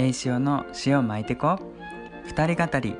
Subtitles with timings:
[0.00, 1.58] 栄潮の塩巻いてこ
[2.24, 2.96] 二人語り。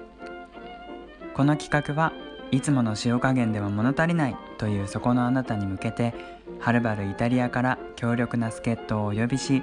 [1.33, 2.13] この企画は
[2.51, 4.37] いつもの塩加減では物足りない。
[4.59, 6.13] というそこのあなたに向けて
[6.59, 9.63] はるばるイタリアから強力な助っ人をお呼びし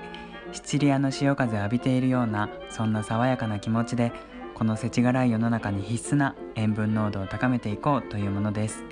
[0.53, 4.13] シチリアの潮風を浴びているようなそんな爽やかな気持ちで
[4.53, 8.85] この世知辛い世の中に必須な塩分濃度を高めていこうというものです。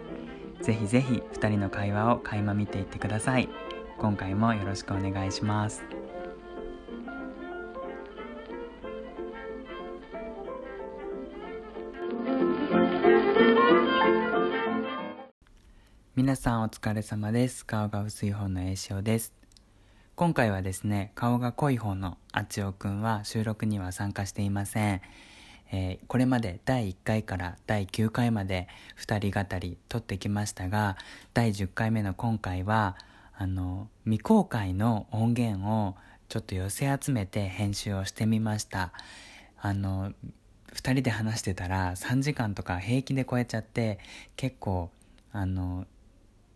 [0.62, 3.48] ぜひぜひ2人の会話を垣間見ていってください。
[3.98, 6.03] 今回もよろしくお願いします。
[16.34, 17.64] 皆さんお疲れ様です。
[17.64, 19.34] 顔が薄い方の栄翔です。
[20.16, 25.02] 今回はですね顔が濃い方のあちおくんは収録には参加していません。
[25.72, 28.68] えー、これまで第1回から第9回まで
[29.00, 30.98] 2人語り撮ってきましたが
[31.36, 32.98] 第10回目の今回は
[33.38, 35.94] あの未公開の音源を
[36.30, 38.92] ちょっと寄せ集めて編集をしてみました。
[39.62, 40.14] あの
[40.74, 44.00] 2人で話してたら3時間とか平気で超えちゃって
[44.36, 44.90] 結構
[45.32, 45.86] あの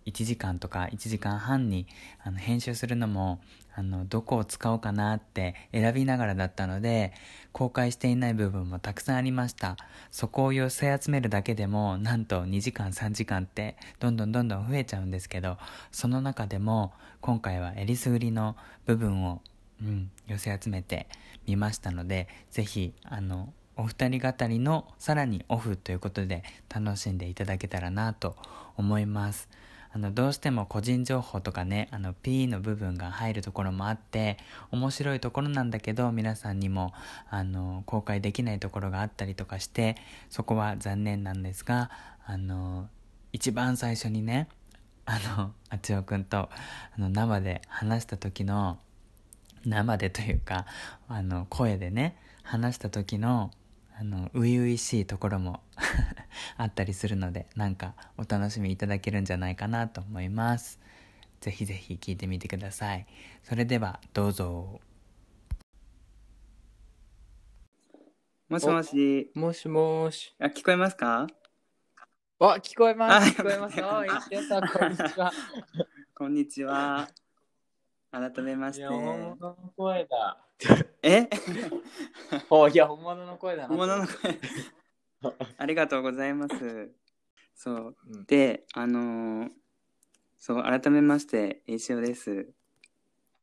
[0.08, 1.86] 1時間とか1時間半に
[2.24, 3.40] あの編集するのも
[3.76, 7.14] あのどこを使おうかなって選びながらだったので
[7.52, 9.78] 公開していない部分もたくさんありました
[10.10, 15.58] そこを寄せ集めるだけでもなんと2時間3時間ってどんどんどんどん増えちゃうんですけど
[15.92, 19.42] その中でも今回はえりすぐりの部分を、
[19.84, 21.08] うん、寄せ集めて
[21.46, 28.36] みましたので是非あのお二人語りのさらにオフということで楽しんでいただけたらなと
[28.76, 29.48] 思います。
[29.98, 34.38] あのどうしても個人情報とかねあの P の部分が入るところもあって
[34.72, 36.94] 面白いところなんだけど皆さんにも
[37.32, 39.96] あの公開できないところがあったりとかして
[40.30, 41.90] そこは残念なんですが
[42.28, 42.88] あの
[43.34, 44.50] 一番最初にね
[45.08, 46.50] あのあつよくんとあ
[47.00, 48.78] の生で話した時の
[49.66, 50.68] 生でというか
[51.08, 53.50] あの声でね話した時の
[54.00, 55.60] あの初々しいところも
[56.56, 60.80] あったりするのでなんかお楽しみいただけるんじゃないかなと思います。
[61.42, 63.08] ぜひぜひ聞いてみてください。
[63.42, 64.82] それではどうぞ。
[68.50, 69.32] もしもし。
[69.34, 70.36] もしもし。
[70.40, 71.26] あ聞こえますか？
[72.40, 73.32] あ聞こえます。
[73.32, 73.84] 聞こえます。
[73.84, 75.32] あやったこんにちは。
[76.14, 77.08] こんにちは。
[78.12, 78.86] 改めまして。
[78.86, 80.47] 本物の声だ
[81.04, 81.30] え？
[82.50, 83.68] おいや、本物の声だな。
[83.70, 84.40] 本物の声。
[85.58, 86.92] ありがとうございます。
[87.56, 87.98] そう。
[88.08, 89.52] うん、で、あのー、
[90.38, 92.50] そう、改めまして、栄翔です。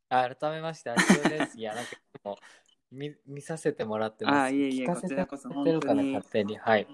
[0.09, 1.57] あ改めまして、栄翔です。
[1.57, 1.91] いや、なんか
[2.23, 4.35] もう見見させてもらってます。
[4.35, 6.13] あ、いえいえ、こちらこそ本当に。
[6.13, 6.57] 勝手に。
[6.57, 6.87] はい。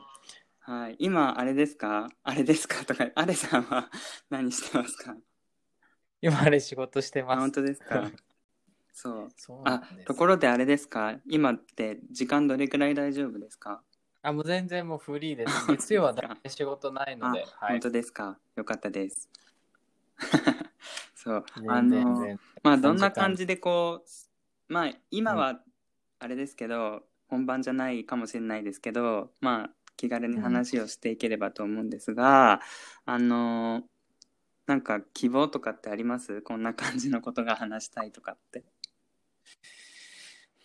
[0.60, 2.10] はい、今、あれですか？
[2.24, 2.86] あれですか？
[2.86, 3.90] とか、あれさんは
[4.30, 5.16] 何してますか？
[6.22, 7.40] 今、あれ仕事してます。
[7.40, 8.10] 本当ですか？
[8.94, 9.28] そう。
[9.36, 11.16] そうあところであれですか？
[11.28, 13.82] 今って時間どれくらい大丈夫ですか？
[14.24, 15.68] あもう全然もうフリーです。
[15.68, 16.16] 月曜は
[16.48, 18.38] 仕事ないので、はい、本当ですか？
[18.56, 19.30] よかったです。
[21.16, 21.46] そう。
[21.68, 24.04] あのまあどんな感じでこ
[24.70, 25.62] うまあ今は
[26.20, 32.62] あれですけど、うん、本番じゃないかもしれないですけどまあ気軽に話をしていければと思うんですが、
[33.08, 33.84] うん、あの
[34.68, 36.44] なんか希望とかってあります？
[36.44, 38.64] こんな感じのことが話したいとかって。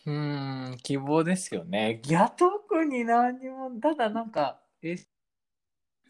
[0.06, 2.00] うん、希望ですよね。
[2.04, 4.97] いや、特に何も、ただなんか、え、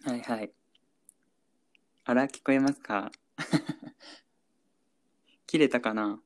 [0.04, 0.52] はいはい。
[2.04, 3.10] あら、聞こえますか？
[5.46, 6.20] 切れたかな？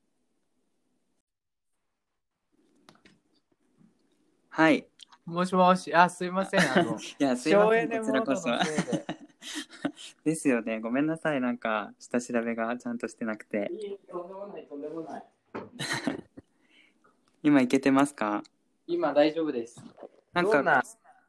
[4.49, 4.87] はい。
[5.25, 6.61] もしもし、あ、すいません。
[6.61, 8.49] あの、 いや、すいません、こちらこそ。
[10.25, 10.81] ですよね。
[10.81, 11.41] ごめんなさい。
[11.41, 13.71] なんか、下調べがちゃんとしてなくて。
[13.73, 15.25] いいとんでもない、とんでもない。
[17.43, 18.43] 今いけてますか？
[18.87, 19.83] 今大丈夫です。
[20.33, 20.83] なんか、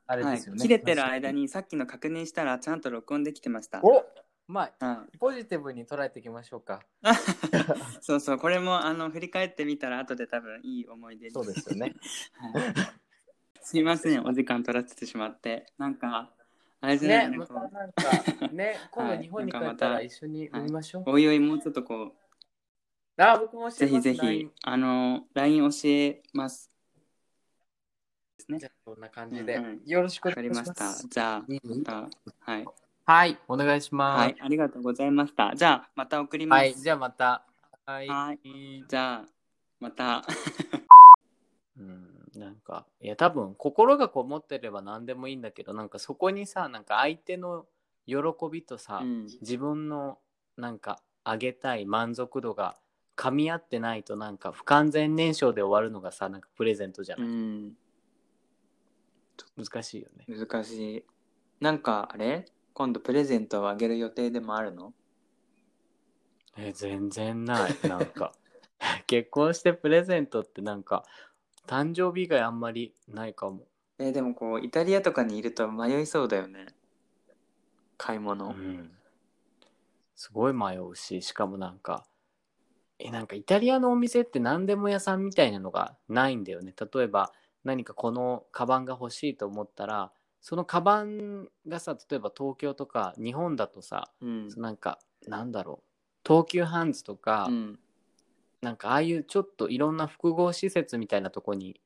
[0.08, 3.80] あれですよね、はい、切れてる間にさっきの確認したらちゃんと録音できてました。
[3.84, 4.06] お
[4.48, 6.82] まあ、はい、ポジティブに捉えていきましょうか。
[8.02, 11.96] そうそう、これもあの振り返ってみたら後で多分いい思い出そうですよね。
[12.54, 12.64] はい、
[13.62, 15.68] すいません、お時間取らせてしまって。
[15.78, 16.34] なんか、
[16.82, 17.32] あれじゃない？
[17.32, 21.04] ね、またなんか、ね、 今度日本に帰ったら一緒に見ましょう。
[21.06, 22.14] おいおい、もうちょっとこう、
[23.22, 26.72] あ、僕もぜひぜひ、あの、LINE 教えます。
[28.38, 28.60] ですね。
[28.60, 30.70] じゃこんな感じで、うんうん、よろしくお願いします。
[30.70, 31.08] わかりました。
[31.08, 32.10] じゃあ、また、
[32.52, 32.66] はい。
[33.06, 34.20] はい、お願いします。
[34.22, 35.54] はい、ありがとうございました。
[35.56, 36.60] じゃあ、また送ります。
[36.60, 37.46] はい、じゃあまた。
[37.86, 38.08] はい。
[38.08, 39.26] はいじゃあ、
[39.80, 40.24] また。
[41.78, 47.66] うん、なんか、いや、多分、心がこもってれば何でもいいんだけど、なんかそこにさ、なんか相手の
[48.06, 48.16] 喜
[48.52, 50.20] びとさ、うん、自分の
[50.58, 52.76] なんか、あげたい満足度が
[53.16, 57.78] 噛み合ってないとなんか不完全燃焼で終わるのがさなんかプレゼントじゃうない、ん。
[59.58, 60.26] 難しいよね。
[60.28, 61.06] 難しい。
[61.60, 62.46] なんかあれ？
[62.74, 64.94] 今度プレゼントをあげる予定でもあるの？
[66.58, 67.76] え全然ない。
[67.88, 68.34] なんか。
[69.06, 71.06] 結婚してプレゼントってなんか
[71.68, 73.68] 誕生日以外あんまりないかも。
[74.00, 76.68] えーでもこうイタリアとかにいると迷いそうだよね。
[77.98, 78.92] 買い物、うん。
[80.16, 82.06] すごい迷うししかもなんか
[83.04, 86.74] えなんかイタリアのお店って何でも屋さんみたいなのがないんだよね。
[86.94, 87.34] 例えば
[87.64, 90.12] 何かこのカバンが欲しいと思ったら
[90.42, 94.50] そのカバンがさ例えば東京とか日本だとさうん。
[94.58, 97.80] なんかなんだろう東急ハンズとか、うん。
[98.62, 101.82] なんかああいうちょっといろんな複合施設みたいなとこに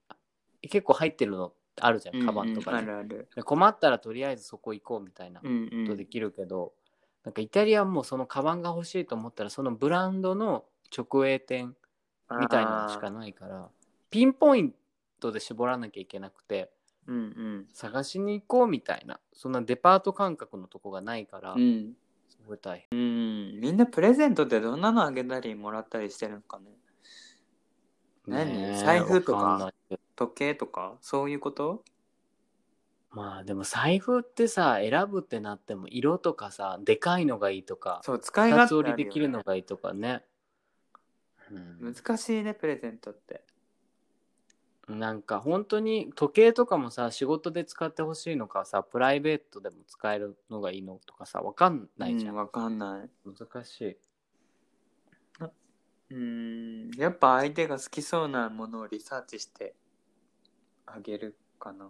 [0.61, 3.29] 結構入ってるのあるじゃんカバンとかうんうんに、あるある。
[3.35, 6.73] で困ったらとりあえずそこ行こうみたいなうんうんことできるけど、
[7.25, 11.75] なんかイタリアはもうそのカバンが欲しいと思ったらそのブランドの直営店
[12.39, 13.67] みたいなのしかないから
[14.11, 14.73] ピンポイン
[15.19, 16.69] トで絞らなきゃいけなくて
[17.07, 17.65] うんうん。
[17.73, 21.93] 探しに行こうみたいなそんなデパート感覚のとこがないから、うん。
[22.29, 22.99] すごい大変。
[22.99, 23.59] うん。
[23.59, 26.65] みんなプレゼントってどんなのあげたりもらったりしてるのかね。
[28.27, 28.77] 何？
[28.77, 29.71] 財布とか
[30.15, 30.95] 時計とか？
[31.01, 31.83] そういうこと？
[33.15, 40.25] まあでも財布ってさ選ぶってなっても色とかさでかいのがいいとかそう使い二勝手あるよ、つ折りできるのね、がいいとかね、
[41.49, 41.93] うん。
[41.93, 43.43] 難しいねプレゼントって。
[44.89, 53.09] なんか本当に時計とかもさ仕事で使ってほしいのかさプライベートでも使えるのがいいのとかさわかんないじゃん、うん、わかんない。
[53.25, 53.97] 難しい。
[56.11, 59.73] うんやっぱ相手が好きそうなものをリサーチして
[60.85, 61.89] あげるかな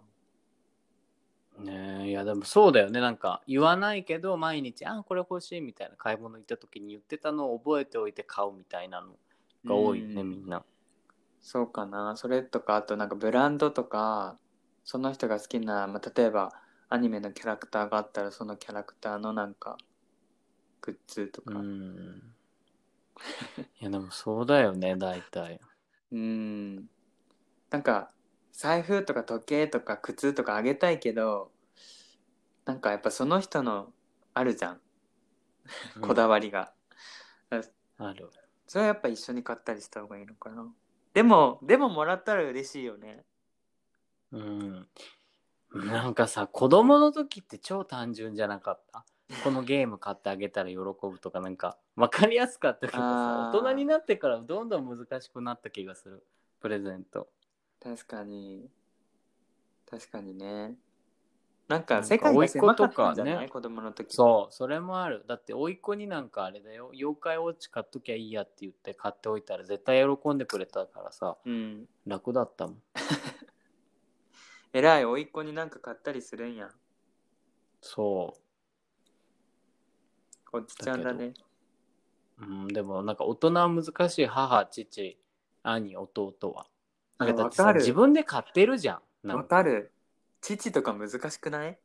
[1.58, 3.00] ねえいやでもそうだよね。
[3.00, 9.12] なんか言わないけど毎日あこれ欲しいみたいな買い物行った時に言ってたのを覚えておいて買うみたいなの
[9.64, 10.64] が多いよね、うんみんな。
[11.40, 12.16] そうかな。
[12.16, 14.38] それとかあとなんかブランドとか
[14.84, 16.52] その人が好きな、まあ、例えば
[16.88, 19.76] アニメのキャラクターがあったらそのキャラクターのなんか
[20.80, 22.34] グッズとうかん。
[23.80, 25.60] いやでもそうだよね大体。
[26.12, 26.76] うん。
[27.70, 28.10] なんか
[28.56, 31.50] 財布とか時計とか靴とかあげたいけど
[32.64, 33.92] なんかやっぱその人の
[34.32, 34.80] あるじゃん。
[36.00, 36.72] こだわりが、
[37.98, 38.30] ある。
[38.66, 40.66] それはやっぱ一緒に買ったりした方がいいのかな。
[41.12, 43.24] でもでももらったら嬉しいよね。
[44.32, 44.86] うん。
[45.74, 49.04] なんかさ子供の時って超単純じゃなかった？
[49.44, 53.58] このゲーム買ってあげたら喜ぶとかなんか分かりやすかったけどさあー。
[53.58, 56.26] 大人になってからどんどん難しくなった気がする。
[56.60, 57.28] プレゼント
[57.86, 58.68] 確かに。
[59.88, 60.74] 確かにね。
[61.68, 64.12] なんか世界が狭かったんじゃない、子供の時。
[64.12, 65.24] そうそれもある。
[65.28, 66.90] だって甥っ子になんかあれだよ。
[66.92, 71.36] 妖怪ウォッチ買っときゃいいやって言って買っておいたら絶対喜んでくれたからさ。
[71.44, 71.86] うん。
[72.04, 72.82] 楽だったもん。
[74.72, 76.70] えらい甥っ子になんか買ったりするんや。
[77.80, 78.36] そ
[80.50, 81.34] こっちちゃんだね。
[82.40, 84.26] う、うん、でもなんか大人は難しい。
[84.26, 85.16] 母父
[85.62, 86.66] 兄弟は
[87.18, 87.80] なんかだってさわかる。
[87.80, 89.00] 自分で買ってるじゃん。
[89.22, 89.92] なんわかる。
[90.40, 91.78] 父とか難しくない？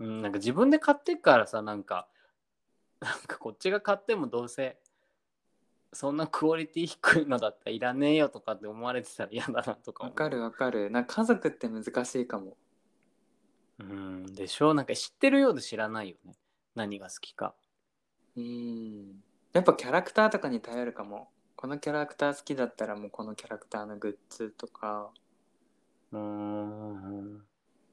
[0.00, 2.08] うん、なんか自分で買ってっからさなんか
[3.00, 4.78] なんかこっちが買ってもどうせ
[5.92, 10.12] そんなクオリティ低いのだったらいらねえよとかって思われてたら嫌だなとか思う。
[10.12, 10.90] わかるわかる。
[10.90, 12.56] なんか家族って難しいかも。
[13.78, 14.74] うんでしょ？
[14.74, 16.34] なんか知ってるようで知らないよね。
[16.74, 17.54] 何が好きか。
[18.36, 19.22] うん。
[19.52, 21.28] やっぱキャラクターとかに頼るかも
[21.64, 25.08] このキャラクター好きだったらもうこのキャラクターのグッズとか。
[26.12, 27.42] うーん。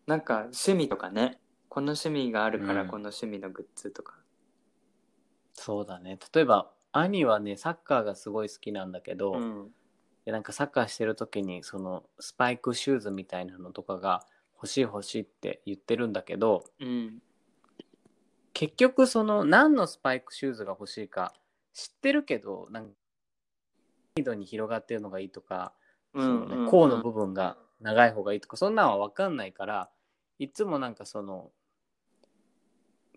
[0.06, 1.40] なんか趣味とかね。
[1.70, 2.88] この趣味があるからうん。
[2.90, 4.16] この趣味のグッズとか、
[5.54, 6.20] そうだね。
[6.36, 9.70] 例えば兄はねサッカーがすごい好きなんだけど、うん。
[10.26, 14.26] でなんかサッカーしてる時にそのスパイクシューズみたいなのとかが
[14.56, 17.22] 欲しい欲しいって言ってるんだけどうん。
[18.52, 21.34] 結局その何のスパイクシューズが欲しいか
[21.74, 23.01] 知ってるけどなんかサ
[24.16, 25.74] イドに広がってるのがいいとか、
[26.14, 29.90] うそのね甲の部分が長い方がいいとかそんなんは分かんないから
[30.40, 31.52] いつもなんかその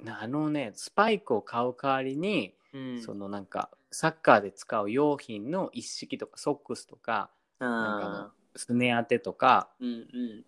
[0.02, 3.02] なあのねスパイクを買う代わりに、うん。
[3.02, 10.44] そのなんかサッカーで使う用品の一式とかソックスとかなんかすね当てとかーうんうん。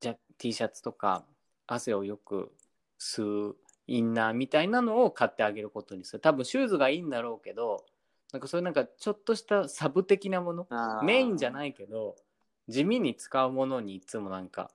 [0.00, 1.24] じゃ T シャツとか
[1.66, 2.52] 汗をよく
[3.00, 6.20] 吸うインナーみたいなのを買ってあげることにする。
[6.20, 7.84] 多分シューズがいいんだろうけど
[8.34, 10.66] なんかそういうなんかちょっとしたサブ的なもの？
[11.04, 12.16] メインじゃないけど
[12.68, 14.72] 地味に使うものにいつもなんか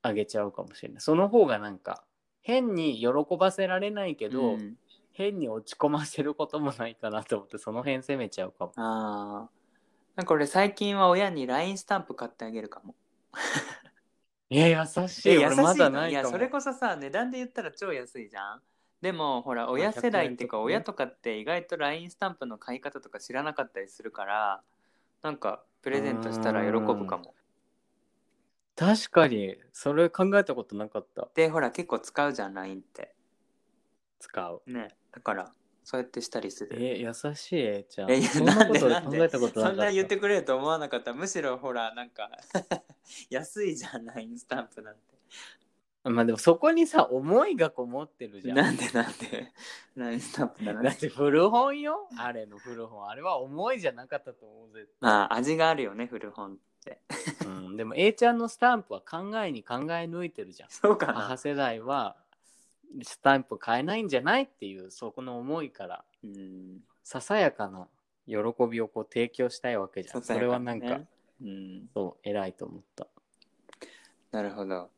[0.00, 1.00] あげちゃうかもしれない。
[1.02, 2.02] その方がなんか
[2.40, 3.08] 変に喜
[3.38, 4.76] ばせられないけど、うん。
[5.12, 8.72] 変に落ち込ませることもないかなと思ってその辺攻めちゃうかも。
[8.76, 9.50] ああ。
[10.14, 12.94] なんか俺最近は親に LINE スタンプ買ってあげるかも。
[14.48, 15.28] いや優しい。
[15.30, 18.62] え優しい俺まだのいや、ないかもそれこそさ、値段で言ったら超安いじゃん。
[19.00, 24.62] でも、ほら、親世代っていうか、100円とかね親とかって意外と LINE スタンプの買い方とか知らなかったりするから、
[25.22, 27.34] なんか、プレゼントしたら喜ぶかも。
[28.74, 33.14] 確かにそれ考えたことなかったで、ほら、結構使うじゃん、LINE って。
[34.18, 34.88] 使うね。
[35.12, 35.52] だから、
[35.84, 36.76] そうやってしたりする。
[36.78, 37.56] え優しい？
[37.60, 41.14] えちゃんえいやそんな考えたことなかったそんな言ってくれると思わなかった。
[41.14, 42.30] むしろ、ほら、なんか、
[43.30, 45.00] 安いじゃん、LINE スタンプなんて。
[46.10, 48.56] まあでもそこにさ思いがこもってるじゃん。
[48.56, 49.52] なんでなんで。
[49.96, 52.08] LINE スタンプなのだって古本よ。
[52.16, 53.08] あれの古本。
[53.08, 57.00] あれは思いじゃなかったと思うぜ、まあ、味があるよね、古本って。
[57.46, 60.70] うん、でも A ちゃんのスタンプは考えに考え抜いてるじゃん。
[60.70, 61.36] そうか母な。
[61.36, 62.16] 世代は
[63.02, 66.04] スタンプ買えないんじゃないっていうそこの思いから。
[66.22, 66.80] うん。
[67.02, 67.88] ささやかな
[68.26, 68.36] 喜
[68.68, 71.08] びをこう提供したいわけじゃん、それはなんか、ね
[71.42, 71.88] うん。
[71.94, 73.06] そう偉いと思った。
[74.32, 74.90] なるほど。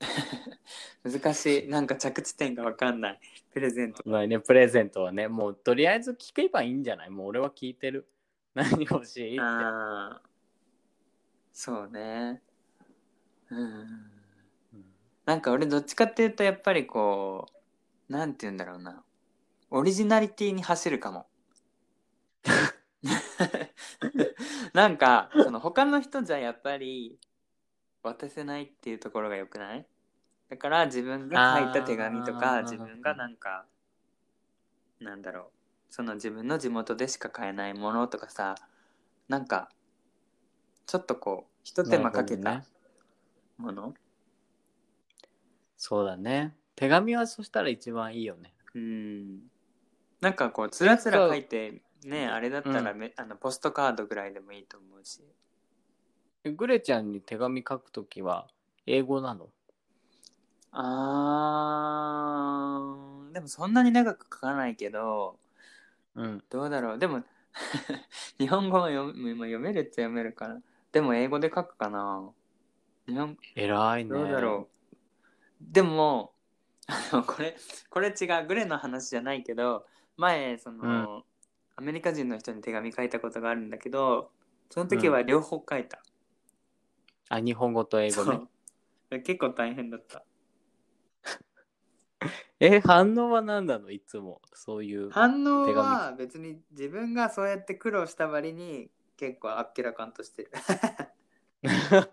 [1.04, 1.68] 難しい。
[1.68, 3.20] なんか着地点がわかんない。
[3.52, 4.02] プレゼント。
[4.06, 7.10] まあねプレゼントはねもうとりあえず聞けばいいんじゃない？
[7.10, 8.08] もう俺は聞いてる
[8.54, 9.32] 何欲しい？
[9.34, 10.22] ってああ。
[11.52, 12.42] そうね。
[13.50, 13.58] うん。
[13.58, 14.10] うん
[15.26, 17.46] なんか俺どっちかっていうとやっぱりこ
[18.10, 19.02] う、なんて言うんだろうな。
[19.70, 21.26] オリジナリティに走るかも。
[24.74, 27.18] なんか、その他の人じゃやっぱり
[28.04, 29.86] 渡せないっていうところが良くない？
[30.50, 33.64] だから自分が書いた手紙とあかー自分がなんか、
[35.00, 35.50] なんだろう。
[35.90, 38.54] その自分の地元でしか買えないものとかさ、
[39.28, 39.70] なんか、
[40.86, 42.62] ちょっとこう、一手間かけた
[43.56, 43.94] もの？
[45.76, 46.54] そうだね。
[46.76, 48.52] 手紙はそしたら一番いいよね。
[48.74, 49.40] うん。
[50.20, 55.20] なんかこうつらつら書いてねあれだったらめ、あのポストカードぐらいでもいいと思うし。
[55.22, 55.26] え
[56.52, 58.48] グレちゃんに手紙書くときは
[58.86, 59.48] 英語なの？
[60.72, 63.32] あー。
[63.32, 65.38] でもそんなに長く書かないけど
[66.14, 66.42] うん。
[66.50, 66.98] どうだろう。
[66.98, 67.22] でも
[68.38, 70.60] 日本語は読めまあ読めるっちゃ読めるから。
[70.92, 72.30] でも英語で書くかな。
[73.06, 74.10] 日本偉いね。
[74.10, 74.74] どうだろう。
[75.60, 76.32] でも
[76.86, 77.56] あのこれ
[77.90, 79.86] これ違うグレの話じゃないけど
[80.16, 81.24] 前その、
[81.76, 84.30] アメリカ人の人に手紙書いたことがあるんだけど
[84.70, 86.02] その時は両方書いた、
[87.28, 88.40] あ日本語と英語ね。
[89.10, 89.20] そう。
[89.22, 90.24] 結構大変だった。
[92.60, 93.90] え反応は何なの？
[93.90, 94.40] いつも。
[94.52, 100.50] そういう反応は別に自分がそうやって苦労した割に結構あっけらかんとしてる。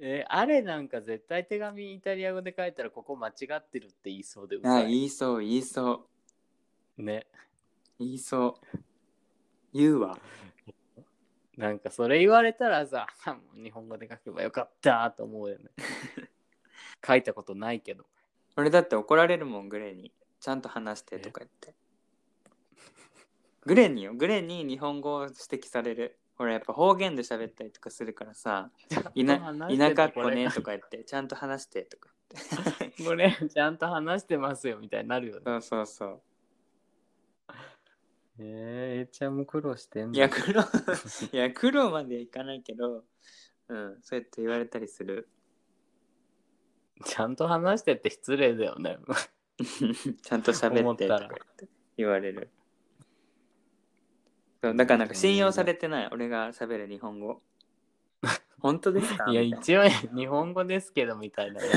[0.00, 6.08] えあれなんか絶対手紙イタリア語で書いたらここ間違ってるって言いそうでうざあい言いそう言いそ
[6.98, 7.02] う。
[7.02, 7.26] ね。
[7.98, 8.78] 言いそう。
[9.72, 10.18] 言うわ
[11.56, 15.70] なんかそれ言われたらさもう日本語で書けばよかったと思うよね。
[17.06, 18.06] 書いたことないけど。
[18.56, 20.12] 俺だって怒られるもんグレーに。
[20.40, 21.74] ちゃんと話してとか言って。
[23.62, 24.14] グレーによ。
[24.14, 26.18] グレーに日本語を指摘される。
[26.36, 28.70] ほらやっぱ方言で喋ったりとかするからさ
[29.14, 33.04] 「いな田舎っ子ね」とか言ってちゃんと話してとか言って。
[33.06, 35.42] これちゃんと話してますよみたいになるよね。
[35.44, 36.22] そうそうそう
[38.38, 40.14] えー、えっちゃんも苦労してんの？
[40.14, 40.62] いや苦労
[41.32, 43.04] いや苦労まではいかないけど
[43.68, 45.28] うんそうやって言われたりする。
[47.04, 48.98] ちゃんと話してって失礼だよね。
[50.22, 52.50] ちゃんと喋ってとか言って言われる。
[54.62, 57.42] そうだからなんか信用されてない俺が喋る日本語。
[58.60, 59.30] 本当ですか？
[59.30, 59.82] いや一応
[60.14, 61.68] 日本語ですけどみたいなね。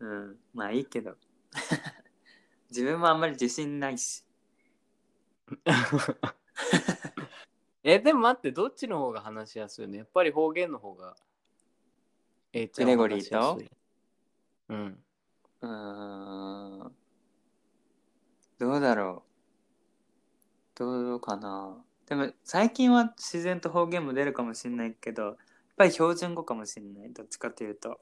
[0.00, 1.16] うんまあいいけど。
[2.70, 4.24] 自分もあんまり自信ないし
[7.82, 9.96] えでも待ってどっちの方が話しやすいの？
[9.96, 11.16] やっぱり方言の方が
[12.52, 13.36] えちゃんはグレゴリーと？
[13.38, 13.70] 話しやすい。
[14.68, 15.04] うん。
[15.62, 16.96] うーん。
[18.58, 19.24] どうだろ
[20.74, 20.78] う。
[20.78, 21.82] どうかな。
[22.06, 25.36] でも最近は自然と方言も出るかもしれないけどやっ
[25.76, 27.12] ぱり標準語かもしれない。
[27.12, 28.00] どっちかというと。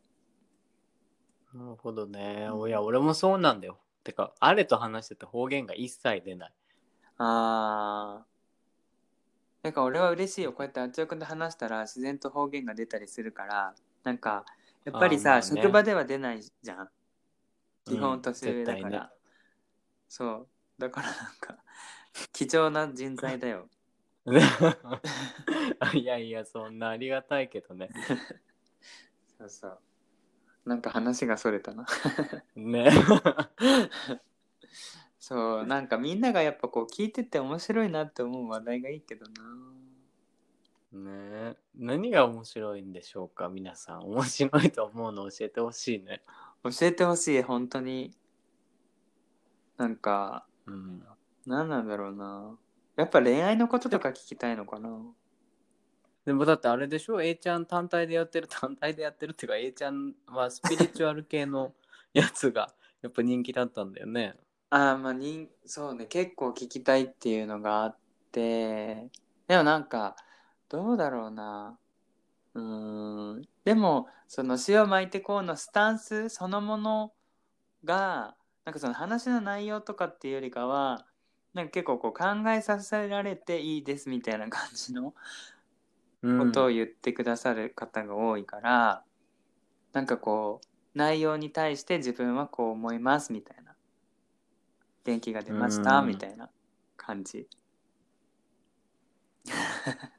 [1.54, 2.48] なるほどね。
[2.52, 3.78] うんいや、俺もそうなんだよ。
[4.04, 6.52] てか、あれと話してて方言が一切出ない。
[7.18, 8.28] あー。
[9.62, 10.52] なんか俺は嬉しいよ。
[10.52, 14.44] こうやってあっちおくんで話したら自然と方言が出たりするからなんか
[14.84, 15.62] やっぱりさ、あーまあね。
[15.62, 16.90] 職場では出ないじゃん。
[17.84, 19.10] 基うん本年上だから、絶対ね。
[20.08, 20.48] そう。
[20.78, 21.58] だからなんか
[22.32, 23.68] 貴重な人材だよ。
[25.94, 27.90] いやいや、そんなありがたいけどね。
[29.38, 29.80] そうそう。
[30.66, 31.86] なんか話がそれたな。
[32.56, 32.90] ね
[35.28, 39.26] そうなんかみんながやっぱこう聞いてて面白いなって思う話題がいいけど
[40.92, 41.50] な。
[41.50, 41.56] ね。
[41.76, 44.06] 何が面白いんでしょうか皆さん。
[44.06, 46.22] 面白いと思うの教えてほしいね。
[46.64, 48.16] 教えてほしい本当に。
[49.76, 51.02] なんかうん。
[51.44, 52.56] 何なんだろうな。
[52.96, 54.98] やっぱ恋愛のこととか聞きたいのかな。
[56.24, 61.74] でもだってあれでしょ？A ちゃん単体でやってる単体でやってるっていうか A ちゃんはスピリチュアル系の
[62.14, 64.34] やつがやっぱ人気だったんだよね
[64.70, 67.96] あーまあにそうね結構聞きたいっていうのがあっ
[68.32, 69.08] て
[69.46, 70.16] でもなんか
[70.68, 71.78] どうだろうな。
[72.54, 77.12] うーんでもその塩巻いてこうのスタンスそのもの
[77.84, 81.06] がなんかその話の内容とかっていうよりかは
[81.54, 85.14] なんか結構こう考えさせられていいですみたいな感じの
[86.22, 86.38] うん。
[86.40, 89.04] ことを言ってくださる方が多いから、
[89.92, 90.66] なんかこう
[90.98, 93.67] 内容に対して自分はこう思いますみたいな
[95.04, 96.08] 元気が出ましたうん。
[96.08, 96.50] みたいな
[96.96, 97.48] 感じ。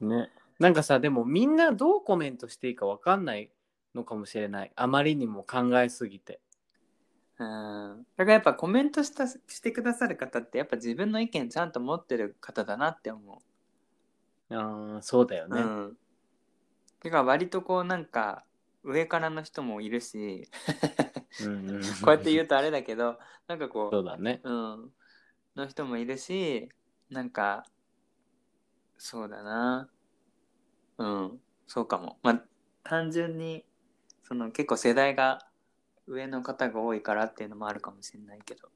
[0.01, 0.31] ね。
[0.59, 3.50] なんかさでもみんなどうコメントしていいか分かんない
[3.95, 4.71] のかもしれない。
[4.75, 6.41] あまりにも考えすぎて。
[7.38, 8.05] うん。
[8.17, 13.41] だからやっぱコメントしたしてくださる方ってやっぱ自分の意見ちゃんと持ってる方だなって思
[14.51, 15.98] ああそうだよう、ね、うん。
[17.00, 18.43] てか割とこうなんか
[18.83, 20.50] 上からの人もいるし
[21.41, 21.81] うんうん。
[22.01, 24.41] こうやって言うとあれだけどなんかこうそうだね。
[24.43, 24.93] うん、
[25.55, 26.69] の人もいるし
[27.09, 27.65] なんか
[28.98, 29.89] そうだな。
[30.98, 31.41] うん。
[31.67, 32.19] そうかも。
[32.21, 32.43] まあ
[32.83, 33.65] 単純に
[34.24, 35.39] その結構世代が
[36.07, 38.69] 上の方が多いからっていうのもあるかもしれないけど。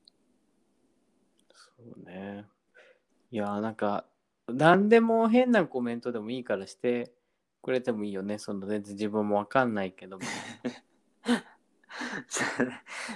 [1.53, 2.45] そうね。
[3.31, 4.05] いやーなんか
[4.48, 7.13] 何でも変なコメントでもいいからして
[7.63, 8.38] くれてもいいよね。
[8.38, 10.20] その全然自分も分かんないけど。
[10.20, 10.25] も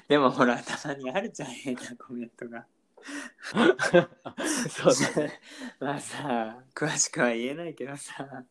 [0.07, 2.65] でもほらたまにあるじゃん変なコメントが。
[4.69, 5.41] そうだね。
[5.79, 8.45] まあさ詳しくは言えないけどさ。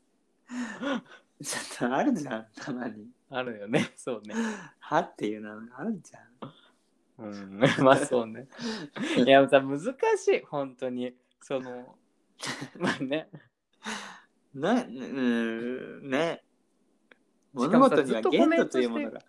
[1.43, 3.11] ちょっとあるじゃんたまに。
[3.31, 3.91] あるよね。
[3.97, 4.35] そうね。
[4.79, 6.27] はっていうのがあるじゃん。
[7.19, 7.59] うん。
[7.83, 8.49] まあそうね。
[9.17, 9.87] いやさ難し
[10.29, 10.45] い。
[10.45, 11.17] 本当に。
[11.41, 11.97] その
[12.77, 13.31] まあね
[14.61, 16.43] な、うん、ね。
[17.57, 19.21] しかもさ物事にはずっというものが。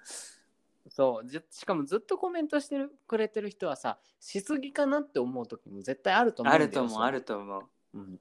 [0.89, 7.63] そうじしかもずっとコメントしてるくれてる人はさしすぎかなって思う時も絶対あると思うんだよあると思う、ある、ると思う。
[7.93, 8.19] うん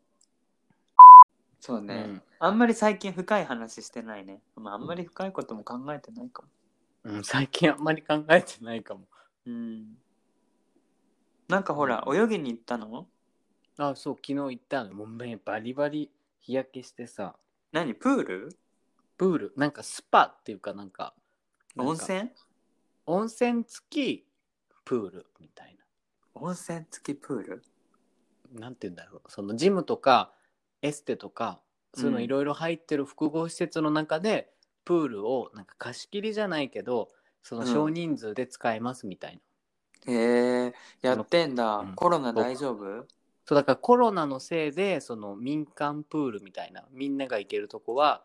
[1.61, 4.43] そうね、うんあんまり最近深い話してないね。
[4.57, 6.49] まあ、あんまり深いことも考えてないかも。
[7.05, 9.07] うん、最近あんまり考えてないかも
[9.47, 9.97] うん。
[11.49, 13.07] なんかほら、泳ぎに行ったの？
[13.79, 16.11] あそう昨日行ったのもうねバリバリ
[16.47, 17.35] 日焼けしてさ。
[17.73, 17.95] 何？
[17.95, 18.57] プール？
[19.19, 19.53] プール。
[19.57, 21.15] なんかスパっていうかなんか。
[21.75, 21.91] なんか。
[21.91, 22.31] 温泉？
[23.07, 24.27] 温泉付き
[24.85, 25.77] プールみたい
[26.35, 27.63] 温泉付きプール？
[28.53, 29.31] ななんて言うんだろう。
[29.31, 30.33] そのジムとか
[30.83, 31.61] エステとか
[31.95, 32.25] そういうのうん。
[32.25, 34.53] いろいろ入ってる複合施設の中で、
[34.85, 37.09] プールをなんか貸し切りじゃないけど
[37.43, 39.41] その少人数で使えますみたい
[40.07, 41.79] な、へえ、やってんだ。
[41.79, 41.95] うん。
[41.95, 43.07] コロナ大丈夫？
[43.47, 48.25] そうだからコロナのせいでその民間プールみたいなみんなが行けるとこは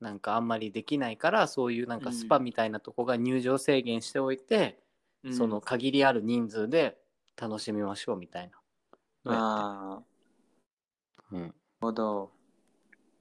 [0.00, 4.78] なんかあんまりできないからそういうなんかスパみたいなとこが入場制限しておいて、
[5.24, 5.34] うん。
[5.34, 6.96] その限りある人数で
[7.36, 9.32] 楽しみましょうみたいな。
[9.34, 11.36] ああ、なるって？
[11.36, 11.54] るうん。
[11.80, 12.30] ほど。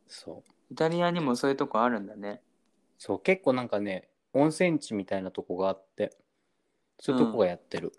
[0.07, 0.51] そう。
[0.71, 2.41] イタリアにもそういうとこあるんだね。
[2.99, 6.15] そう結構なんかね温泉地みたいなとこがあって
[6.99, 7.91] そういうとこがやってる、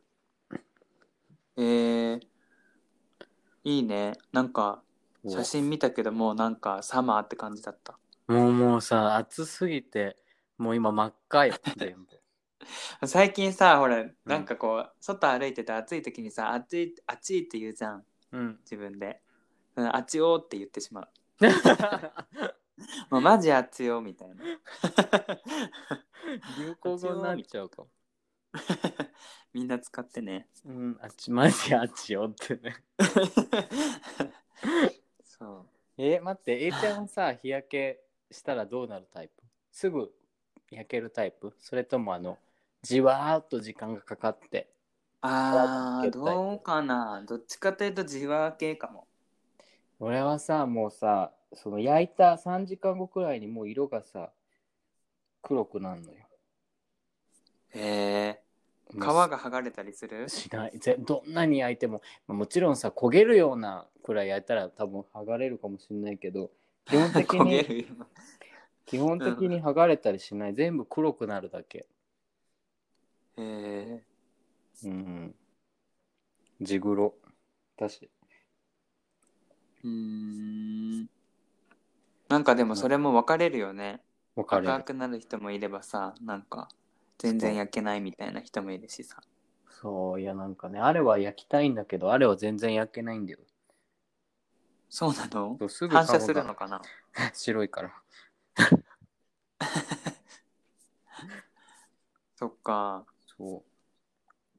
[1.56, 2.20] えー、
[3.68, 4.14] いいね。
[4.32, 4.82] なんか、
[5.26, 7.98] 写真見たけどもうなんかサマーって感じだった。
[8.26, 10.16] もうもうさ暑すぎて
[10.56, 18.04] もう今真っ赤よ 全部最近さ、ほら、なんかこう、外歩いてて暑い時にさ、暑い、暑いって言うじゃん。
[18.32, 19.20] うん自分で。
[19.76, 21.08] うんあっちよって言ってしまう。
[23.10, 24.44] もうマジあっちよみたいな。
[26.58, 27.88] 流行語になっちゃうかも
[29.52, 30.48] みんな使ってね。
[30.64, 32.76] うんあっちマジあっちよってね
[35.22, 35.66] そう。
[35.96, 39.42] え待って A ちゃんはさ日焼けしたらどうなるタイプ？
[39.72, 40.12] すぐ
[40.70, 41.54] 焼けるタイプ？
[41.58, 42.38] それともあの
[42.82, 44.70] じわーっと時間がかかって
[45.20, 47.22] あー、どうかな？
[47.26, 49.06] どっちかというとじわ系かも。
[50.00, 54.32] 俺はさもうさその焼いた3時間後くらいにもう色がさ
[55.42, 56.18] 黒くなるのよ
[57.70, 58.47] へえー、
[58.94, 60.28] 皮が剥がれたりする？
[60.28, 66.50] しないぜどんなに焼いてもまあもちろんさ焦げるようなくらい焼いたら多分剥がれるかもしれないけど
[66.86, 67.86] 基本的に。
[68.86, 71.86] 基本的に 剥がれたりしない、全部黒くなるだけ
[73.36, 74.02] へえ
[74.84, 75.34] うん。
[76.62, 77.14] ジグロ。
[77.76, 78.10] だし。
[79.84, 79.90] うー
[81.02, 81.10] ん
[82.30, 84.00] なんかでもそれも分かれるよね
[84.36, 84.72] わかる。
[84.72, 86.68] 赤くなる人もいればさなんか
[87.18, 89.20] 全然焼けないみたいな人もいるしさ。
[89.80, 93.38] そう、いやなんかね、あれは焼きたいんだけど、あれは全然焼けないんだよ。
[94.88, 95.56] そうなの？
[95.58, 96.80] そうすぐ反射するのかな？
[97.34, 97.94] 白いから。
[102.36, 103.04] そっか。
[103.36, 103.64] そ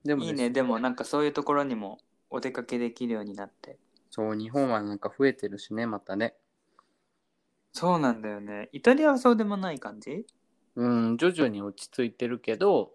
[0.04, 0.08] う。
[0.08, 0.50] でもいいね。
[0.50, 3.78] でもなんかそういうところにもお出かけできるようになって。
[4.12, 6.36] そう、日本はなんか増えてるしね、またね。
[7.74, 8.70] そうなんだよね。
[8.72, 10.26] イタリアはそうでもない感じ？
[10.80, 12.94] うん、徐々に落ち着いてるけど、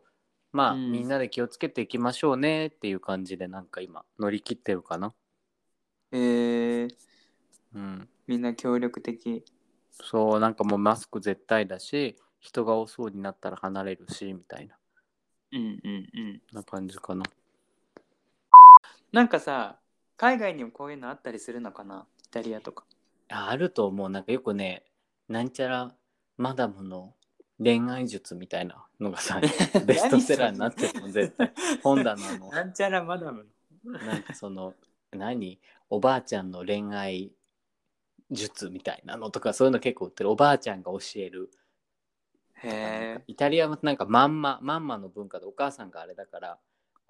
[0.52, 5.12] まあ、うんみんなで気をつけていきましょうねっていう感じで、なんか今、乗り切ってるかな。
[6.12, 6.90] えー、
[7.74, 8.08] うん。
[8.26, 9.44] みんな協力的
[9.90, 14.76] そう、なんかもうマスク絶対だし、人が多そうになったら離れるし、みたいな、
[15.52, 17.22] うんうんうんな感じかな。
[19.12, 19.78] なんかさ
[20.16, 22.06] 海外にもこういうのあったりするのかな？
[22.24, 22.84] イタリアとか
[23.28, 24.10] ああると思う。
[24.10, 24.84] なんかよくね、
[25.28, 25.94] なんちゃら
[26.36, 27.14] マダムの
[27.62, 29.40] 恋愛術みたいなのがさ、
[29.86, 31.52] ベストセラーになってるもん、絶対。
[31.82, 32.50] 本棚の。
[32.50, 33.46] なんちゃらマダム
[33.84, 34.74] なんかその
[35.12, 35.60] 何？
[35.90, 37.32] おばあちゃんの恋愛
[38.30, 40.30] 術みたいなのとかそういうの結構売ってる。
[40.30, 41.50] おばあちゃんが教える
[42.54, 43.24] へえ。
[43.26, 46.58] イタリアはなんかまんままんまの文化でお母さんがあれだから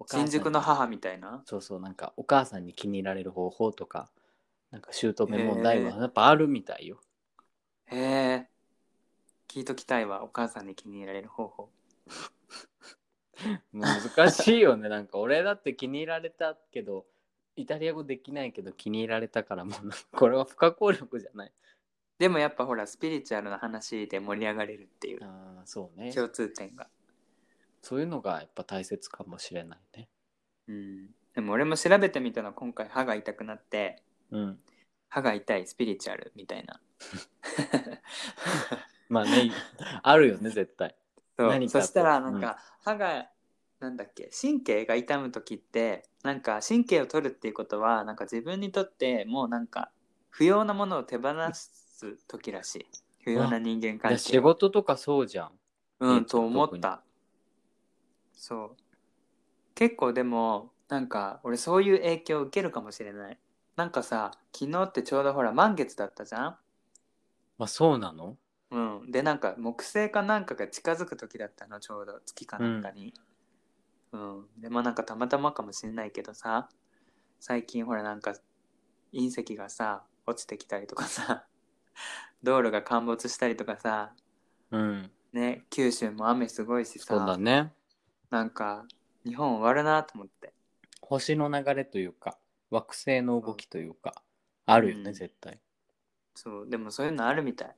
[0.07, 1.41] 新宿の母みたいな？
[1.45, 4.11] そうそうなんかお母さんに気に入られる方法とか
[4.71, 6.99] なんか姑問題はやっぱあるみたいよ。
[7.87, 8.49] へえ
[9.47, 10.23] 聞いときたいわ。
[10.23, 11.69] お母さんに気に入られる方法。
[13.73, 14.89] 難しいよね。
[14.89, 17.05] なんか俺だって気に入られたけど
[17.55, 21.51] イタリア語できないけど気に入られたからもうこれは不可抗力じゃない。
[22.17, 26.13] でもやっぱほらスピリチュアルな話で盛り上がれるっていうああそうね。
[26.13, 26.87] 共通点が。
[27.81, 30.09] そういうのがやっぱ大切かもしれないね。
[30.67, 31.09] うん。
[31.33, 32.53] でも俺も調べてみたの。
[32.53, 34.59] 今回歯が痛くなってうん。
[35.09, 36.81] 歯が痛いスピリチュアルみたいな
[39.15, 39.51] まあね
[40.03, 40.93] あるよね絶対。
[41.37, 41.69] そう。
[41.69, 43.29] そしたらなんか、歯が
[43.79, 49.91] なんだっけ神経が痛む時ってなんか神経を取るっていうことはなんか自分にとってもうなんか
[50.29, 52.85] 不要なものを手放す時らしい。
[53.23, 55.51] 不要な人間関仕係事とかそうじゃん。
[55.99, 57.01] うんと思った。
[58.33, 58.77] そう。
[59.73, 63.39] 結構でもなんか俺そういう影響を受けるかもしれない。
[63.75, 66.43] なんかさ昨日ってちょうどほら満月だったじゃん？
[67.57, 68.37] まあそうなの？
[68.75, 73.13] うん、でなんか木星かなんかが近づく時だったのちょうど月かなんかに、
[74.11, 74.45] うん。
[74.57, 76.67] でまあなんかたまたまかもしれないけどさ
[77.39, 78.35] 最近ほらなんか
[79.13, 81.45] 隕石がさ落ちてきたりとかさ
[82.43, 84.13] 道路が陥没したりとかさ
[84.71, 85.11] うん。
[85.31, 87.71] ね九州も雨すごいしそうださ、ね。
[88.29, 88.85] なんか
[89.25, 90.53] 日本終わるなと思って。
[90.99, 92.37] 星の流れというか
[92.69, 94.21] 惑星の動きというか
[94.65, 95.61] あるよね、うん絶対。
[96.33, 96.69] そう。
[96.69, 97.75] でもそういうのあるみたい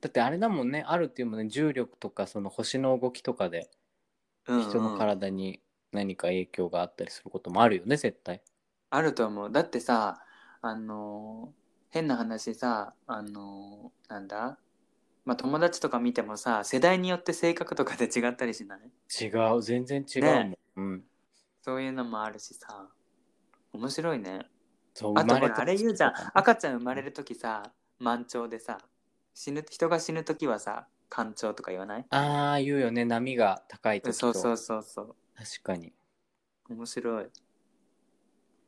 [0.00, 0.84] だってあれだもんね。
[0.86, 1.48] あるっていうもんね。
[1.48, 3.70] 重力とかその星の動きとかで
[4.46, 4.62] うんうん。
[4.68, 5.60] 人の体に
[5.92, 8.42] 何か影響があったりすることもあるよね絶対。
[8.90, 9.50] あると思う。
[9.50, 10.22] だってさ
[10.62, 11.58] あのー
[11.90, 14.58] 変な話さあのーなんだ？
[15.24, 18.80] まあ友達とか見てもさ世代によって性格とかで違ったりしない？
[19.20, 19.62] 違う。
[19.62, 20.58] 全然違うもん、ね。
[20.76, 21.04] うん。
[21.62, 22.88] そういうのもあるしさ。
[23.72, 24.46] 面白いね。
[24.94, 26.12] そうあとほれたあれ言うじゃん。
[26.34, 27.62] 赤ちゃん生まれる時さ
[27.98, 28.78] 満潮でさ
[29.34, 32.06] 死ぬ人が死ぬ時はさ干潮とか言わない？
[32.10, 33.04] ああ言うよね。
[33.04, 34.12] 波が高い時と。
[34.12, 35.16] そうそうそうそう。
[35.36, 35.92] 確かに。
[36.68, 37.26] 面白い。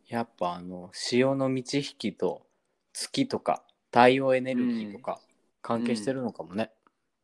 [0.09, 2.47] やっぱあの潮の満ち引きと
[2.93, 5.21] 月とか太陽エネルギーとか
[5.63, 6.71] 関係してるのかもね、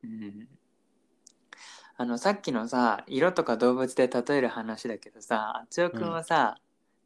[0.05, 0.49] うん。
[1.96, 6.59] あのさっきのさ色とか動物で例える話だけどさあつよくんはさ、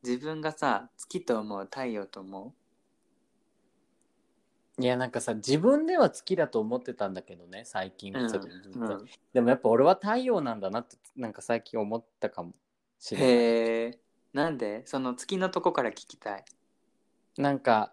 [0.02, 2.54] 自分がさ月と思う太陽と思
[4.80, 9.06] いやなんかさ自分では月だと思ってたんだけどね最近う、ちょっとずっとうん。
[9.34, 12.54] でもやっぱ俺は太陽なんだなってなんか最近思ったかも
[12.98, 13.28] しれない。
[13.28, 13.98] へえ
[14.32, 14.82] なんで？
[14.86, 16.44] その月のとこから聞きたい。
[17.36, 17.92] なんか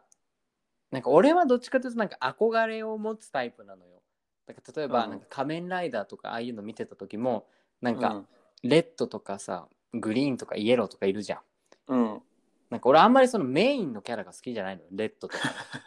[0.91, 4.01] なんか俺はどっちかというとなんか憧れを持つタイプなのよ。
[4.45, 5.09] だから例えばうん。
[5.11, 7.47] なんか仮面ライダーとかああいうの見てた時も
[7.81, 8.27] なんかうん。
[8.63, 11.39] レッドとかさグリーンとかイエローとかいるじゃん。
[11.87, 12.21] うん。
[12.69, 15.43] なんか俺あんまりそのメインのキャラが好きじゃないのよレッドとか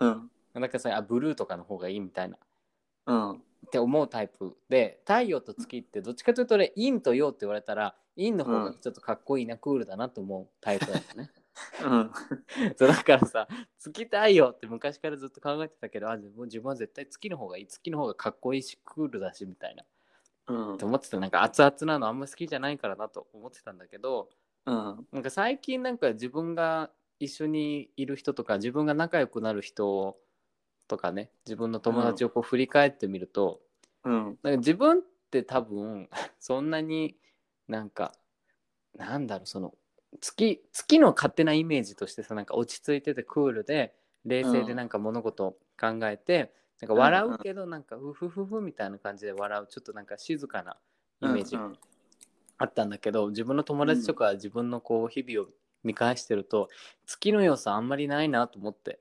[0.00, 0.30] うん。
[0.54, 2.36] なんかさあブルーとかの方がいいみたいな。
[3.06, 3.32] うん。
[3.32, 11.30] って思うタイプで太陽と月ってどっちかというと俺陰と陽って言われたら陰の方がちょっとかっこいいな、クールだなと思うタイプだよね。
[11.84, 12.10] うん。
[12.76, 17.66] そうだからさ月太陽って昔からずっと考えてたけどあ自分自分は絶対月の方がいい。
[17.66, 19.84] 月の方がかっこいいしクールだしみたいな。
[20.48, 20.74] うん。
[20.74, 21.20] って思ってた。
[21.20, 24.28] なんか熱々なのあんま好きじゃないからなと思ってたんだけど
[24.66, 25.06] うん。
[25.12, 30.16] なんか最近なんか自分が一緒にいる人とか自分が仲良くなる人
[30.88, 33.60] とかね自分の友達をこう振り返ってみると、
[34.04, 34.38] うん。
[34.42, 36.08] なんか自分って多分
[36.40, 37.16] そんなに
[37.68, 38.12] なんか
[38.96, 39.74] なんだろうその
[40.20, 46.52] 月月の勝手なイメージとしてさなんか落ち着いててクールで冷静でなんか物事を考えて、
[46.82, 50.76] なんか笑うけどなんかフフフフみたいな感じで笑うちょっとなんか静かな
[51.22, 51.78] イメージうん
[52.60, 55.50] あったんだけど、自分の友達とか自分のこう日々を
[55.82, 56.68] 見返してると、
[57.06, 59.00] 月の良さあんまりないなと思って。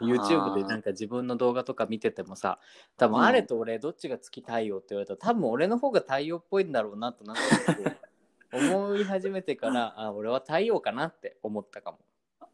[0.00, 2.60] YouTube でなんか自分の動画とか見ててもさ
[2.96, 7.34] 多分あれと俺どっちが月太陽って言われたら多分俺の方が太陽っぽいんだろうなとな
[8.54, 11.98] 思い始めてからあ俺は太陽かなって思ったかも。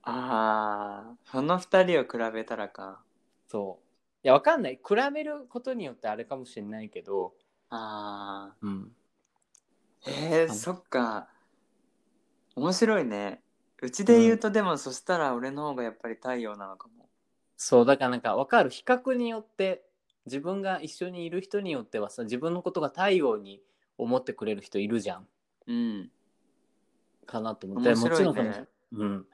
[0.03, 3.03] ああその二人を比べたらか。
[3.47, 3.87] そう。
[4.23, 4.77] いやわかんない。
[4.77, 7.35] 比べることによってあれかもしれないけど。
[7.69, 8.93] あうん。
[10.05, 10.11] ー
[10.43, 11.29] えー、そっか
[12.57, 13.43] 面白いね。
[13.83, 17.09] うちで言うと、でもそしたら俺の方がやっぱり太陽なのかも。
[17.57, 19.85] そうだからなんか分かる比較によって
[20.25, 23.61] 自分が一緒にいる人によってはさ自分のことが太陽に
[23.99, 25.27] 思ってくれる人いるじゃん。
[25.67, 26.11] うん
[27.27, 27.91] かなと思って。
[27.91, 28.27] 面白いね。
[28.27, 29.27] もちろんそのうん。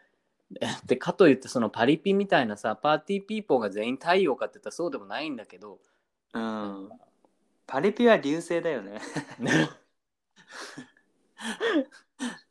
[0.86, 5.80] でかといってそのパリピみたいなさパーティーピーポーが全員太陽かって言ったらそうでもないんだけど。
[6.34, 6.88] うん。
[7.66, 9.00] パリピは流星だよね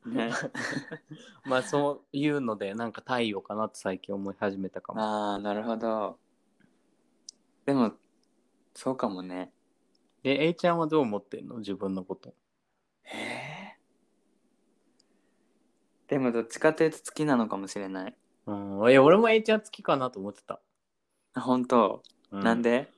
[0.05, 0.31] ね。
[1.45, 5.01] まあそういうのでなんか太陽かなって最近思い始めたかも。
[5.01, 6.19] ああなるほど。
[7.65, 7.93] でも
[8.73, 9.51] そうかもね。
[10.23, 11.57] え A ちゃんはどう思ってんの？
[11.57, 12.33] 自分のこと。
[13.03, 13.77] へえ
[16.07, 18.15] でもどっちかというと好きなのかもしれない。
[18.47, 18.91] うん。
[18.91, 20.61] え俺も A ちゃん好きかなと思ってた、
[21.33, 22.91] あ本当、うなんで？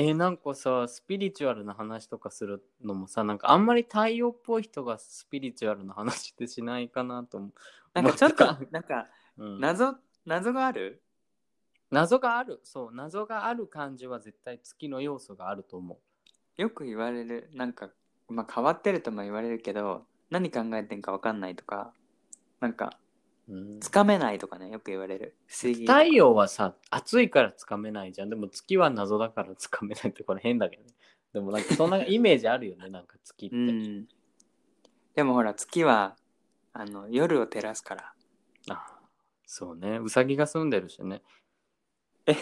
[0.00, 7.52] えーなんかさスピリチュアルな話とかするのもさなんかあんまり太陽っぽい人がスピリチュアルな話ってしないかなと思う、
[7.94, 9.60] なんかちょっとなんか うん。
[9.60, 11.02] 謎謎がある？
[11.90, 12.60] 謎がある？
[12.62, 15.98] そう謎がある感じは絶対月の要素があると思
[16.56, 17.50] よく言われる。
[17.54, 17.90] なんか
[18.28, 21.92] まあ変わってるとも言われるけど何考えてんか分かんないとか
[22.60, 22.98] なんか
[23.80, 25.36] つかめないとかねよく言われる。
[25.46, 25.86] 不思議。
[25.86, 28.30] 太陽はさ暑いからつかめないじゃん。
[28.30, 30.90] でも月は謎だからつかめないってこれ変だけどね。
[31.32, 34.08] でもなんかそんなイメージあるよね なんか月って、うん。
[35.14, 36.16] でもほら月は
[36.72, 38.12] あの夜を照らすから。
[38.70, 38.98] あ
[39.46, 39.98] そうね。
[39.98, 41.22] うさぎが住んでるしね。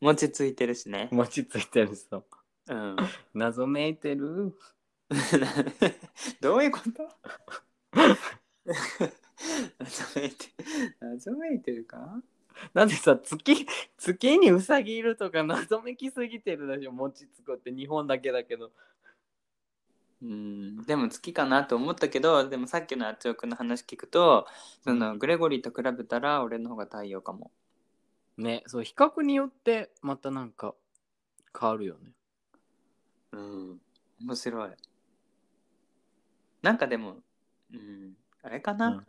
[0.00, 1.08] 餅ついてるしね。
[1.10, 2.24] 餅ついてるそう
[2.68, 2.96] うん。
[3.34, 4.54] 謎めいてる。
[6.40, 7.08] どういうこと？
[9.78, 10.46] 謎めいて
[11.00, 12.22] 謎めいてるか？
[12.74, 18.70] なんでさ月月にうさぎいるとか謎めきすぎてるでしょ餅つくって日本だけだけど。
[20.22, 24.46] うんでも月かなと思ったけどでもさっきのあっちおくんの話聞くと
[24.84, 27.50] そのグレゴリーと比べたら俺の方が太陽かも。
[28.36, 30.74] ねそう比較によってまたなんか
[31.58, 32.10] 変わるよね。
[33.32, 33.80] うん
[34.20, 34.70] 面白い。
[36.60, 37.16] なんかでも
[37.72, 38.16] うん。
[38.42, 39.06] あれかな、うん。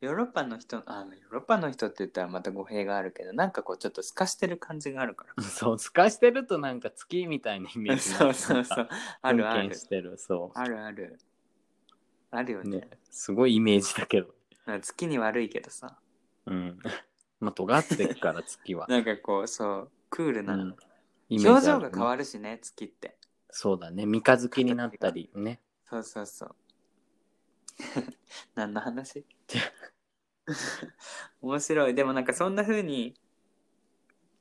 [0.00, 5.42] ヨーロッパの人あヨーロッパの人って言ったらまた語弊があるけどなんかこうちょっと透かしてる感じがあるから。
[5.44, 8.88] そう透かしてるとなんか月みたいなイメージ そうそうそう。
[9.20, 9.74] あるある。
[9.74, 11.18] してるそあるある。
[12.30, 12.78] あるようね。
[12.78, 14.34] ねすごいイメージだけど。
[14.82, 15.98] 月に悪いけどさ。
[16.46, 16.78] うん。
[17.40, 20.76] まあ尖ってるから月は、なんかこうそうクールな、うん、
[21.30, 23.16] 表情が変わるしね月って。
[23.50, 24.06] そうだね。
[24.06, 25.60] 三日月になったりね。
[25.84, 26.54] そうそうそう
[28.54, 29.24] 何の話？
[31.42, 31.94] 面白い。
[31.94, 33.14] でもなんかそんな風に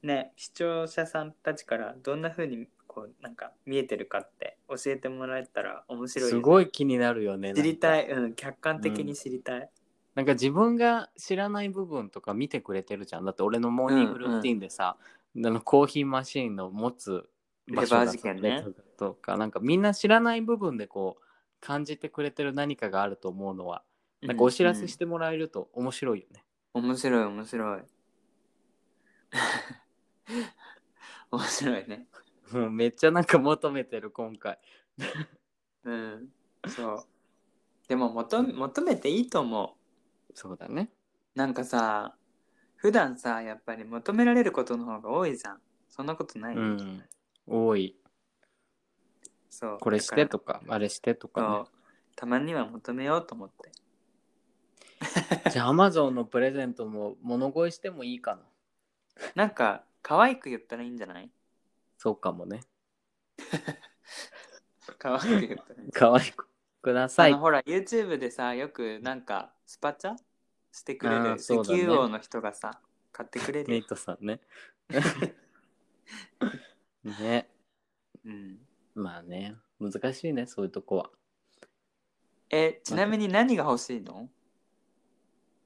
[0.02, 6.36] ね視聴者さんたちからどんな風にこうなんか見えてるかって教えてもらえたら面白いです。
[6.36, 8.06] すごい気になるよね知りたい。
[8.06, 9.70] い、うん、客観的に知りたい、
[10.16, 13.26] なんか自分が知らない部分とか見てくれてるじゃん。
[13.26, 17.30] だって俺のモーニングルーティンでさ、あのコーヒーマシーンの持つ
[17.68, 18.66] 場所レバー事件ね。
[18.98, 21.24] とかなんかみんな知らない部分でこう
[21.60, 23.84] 感じてくれてる何かがあると思うのは
[24.22, 26.44] なんかお知らせしてもらえると面白いよね、
[26.74, 26.86] うん。
[26.86, 27.82] 面白い面白い。
[31.32, 32.08] 面白いね。
[32.52, 34.60] もうめっちゃなんか求めてる今回。
[35.84, 36.30] うん。
[36.68, 37.06] そう。
[37.88, 39.78] でも求め求めていいと思
[40.34, 40.92] そうだね。
[41.36, 42.16] うなんかさ
[42.76, 45.62] 普段さやっぱり求められることの方が多いじゃん。
[45.88, 47.04] そんなことない、うん。
[47.48, 47.99] 多い
[49.50, 51.76] そうこれしてとかあれしてとらかそう。
[52.16, 53.70] たまには求めようと思って。
[53.70, 53.74] ね
[55.52, 58.42] じゃあアマゾンのプレゼントも物乞いしてもいいかな。
[59.36, 61.30] なんか可愛く言ったらいいんじゃない？
[61.98, 62.62] そうかもね。
[64.98, 66.48] 可愛く言ったね可愛く
[66.82, 67.32] ください。
[67.32, 67.42] あの。
[67.42, 70.16] ほら YouTube でさよくなんかスパチャ
[70.72, 71.38] してくれるね。
[71.50, 72.80] 油王の人がさ、
[73.12, 74.40] 買ってくれるメイよ、トさんね。
[77.04, 77.50] ね。
[78.26, 78.60] うん、
[79.00, 79.56] まあね。
[79.80, 81.10] 難しいね、そういうとこは。
[82.50, 84.30] えちなみに何が欲しいの？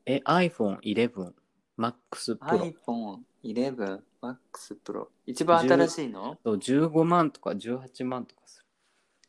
[0.06, 1.34] え、iPhone 11
[1.78, 2.74] Max Pro。
[2.86, 4.38] iPhone 11 Max
[4.86, 6.38] Pro 一番新しいの？
[6.43, 8.65] そう15万とか18万とかする。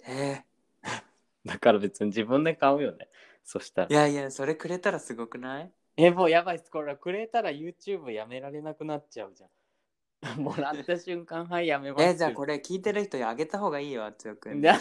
[0.07, 0.45] え
[1.47, 3.09] だから別に自分で買うよね。
[3.43, 3.95] そしたらー、い。
[3.95, 5.73] やいやそれくれたらすごくない？
[5.97, 6.71] え、もうやばいっす。
[6.71, 9.51] これくれたら YouTube やめられなくなっちゃうじゃん。
[10.39, 12.05] もらった瞬間、はい、やめます。
[12.05, 14.61] えじゃあこれ聞いてる人にあげた方がいいよつよくん。
[14.63, 14.79] だ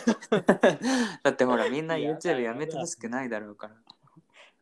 [1.30, 3.76] ってほらみんな YouTube やめてほしくないだろうから。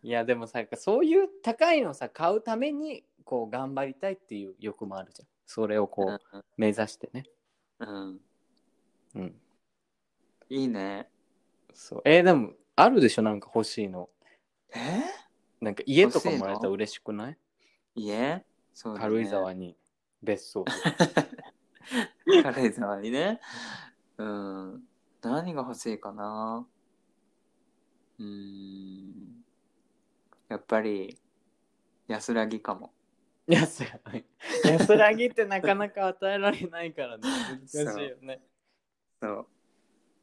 [0.03, 5.27] いやでもさそういう高いのさ買うためにこう頑張りたいっていう欲もあるじゃん。
[5.45, 7.25] それをこう目指してね。
[7.79, 8.21] うん、うん、
[9.15, 9.41] うん
[10.49, 11.07] いいね。
[11.73, 12.01] そう。
[12.05, 14.09] えーでもあるでしょなんか欲しいの。
[14.73, 15.03] え？
[15.61, 17.37] なんか家とかもらえたら嬉しくない？
[17.95, 19.03] いえそうだね。
[19.03, 19.77] 軽井沢に
[20.23, 20.65] 別荘
[22.43, 23.39] 軽井沢にね。
[24.17, 24.83] うん。
[25.21, 26.65] 何が欲しいかな
[28.19, 29.43] うーん。
[30.49, 31.17] やっぱり、
[32.07, 32.91] 安らぎかも。
[33.47, 34.25] 安らぎ
[34.63, 38.39] 安らぎってなかなか与えられないからね難しいよね
[39.21, 39.47] そう。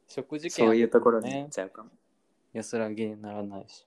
[0.07, 1.91] 食事券そういうところに行っねちゃうかも。
[2.55, 3.87] 安らぎにならないし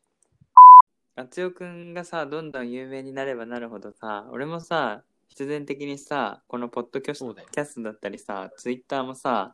[1.16, 9.54] あつよくんがさ、どんどん有名になればなるほどさ、俺もさ、必然的にさ、このポッドキャスそうだよキャストだったりさ、ツイッターもさ、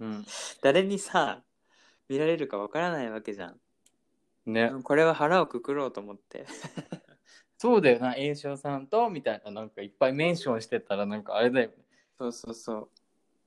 [0.00, 0.24] うん
[0.62, 1.44] 誰にさ、
[2.08, 3.60] 見られるかわからないわけじゃん。
[4.46, 6.44] ねこれは腹をくくろうと思って。
[7.56, 11.76] そうだよな、栄翔さんとみたいな、なんかいっぱいメンションしてたら、なんかあれだよね。
[12.18, 12.90] そうそうそ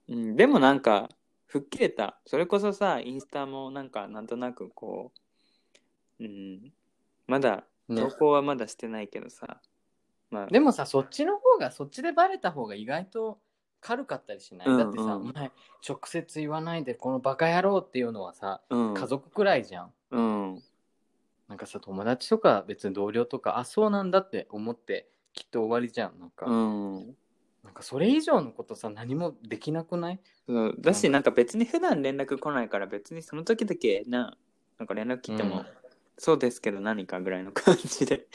[0.07, 0.13] う。
[0.13, 1.09] うん、でもなんか、
[1.47, 2.21] 吹っ切れた。
[2.25, 5.11] それこそさ、インスタもなんか、なんとなくこ
[6.19, 6.73] う、うん、
[7.27, 9.61] まだ、ね投稿はまだしてないけどさ、
[10.33, 13.39] まあ、でもさ、そっちの方が、そっちでバレた方が意外と
[13.81, 15.51] 軽かったりしない、うんだってさ、うんお前、
[15.87, 19.93] 直接言わないで、このバカ野郎っていうのはさ、うん、家族くらいじゃん。
[20.11, 20.63] うん、
[21.47, 26.19] なんかさ、友達とか別に同僚とか、あ、そうなんだって思って、きっと終わりじゃん。
[26.19, 27.15] なんか、うん。
[27.63, 30.19] なんかそれ以上のことさ、何もできなくない？
[30.47, 34.35] そうだし、なんか別に普段連絡来ないから、別にその時だけな、
[34.77, 35.65] なんか連絡来ても、うん
[36.15, 38.27] そうですけど何かぐらいの感じで。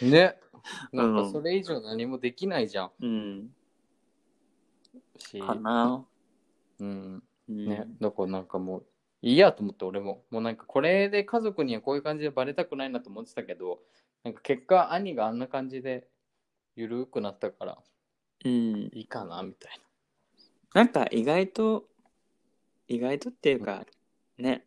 [0.00, 0.38] ね。
[0.92, 2.90] うなんんかそれ以上何もできないじゃん。
[3.00, 3.50] うん。
[5.18, 6.04] しかな。
[6.80, 7.22] うん。
[7.48, 8.86] うん、ね、だからなんかもう
[9.20, 13.80] いいやと思って俺ももうなんかこれで家族にはこういう感じでバレたくないなと思ってたけど
[14.22, 16.08] なんか結果兄があんな感じで
[16.76, 17.78] ゆるくなったから
[18.44, 18.90] うん。
[18.92, 19.80] いいかなみたい
[20.74, 21.88] なんか意外と、
[22.88, 23.86] 意外とっていうか、
[24.38, 24.66] ね、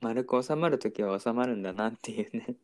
[0.00, 2.56] 丸く収まるときは収まるんだなっていうね。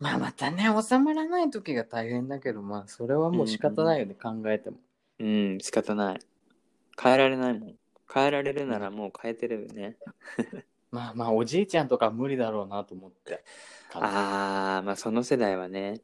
[0.00, 4.76] なまあまたね収まらない時が大変だけどまあそれはもう仕方ないよね、考えても
[5.18, 6.18] うん、仕方ない。
[7.00, 7.74] 変えられないもん。
[8.12, 9.96] 変えられるならもう変えてるよね。
[10.90, 13.44] まあまあおじいちゃんとか無理だろうなと思って
[13.92, 16.00] あー、まあその世代はね。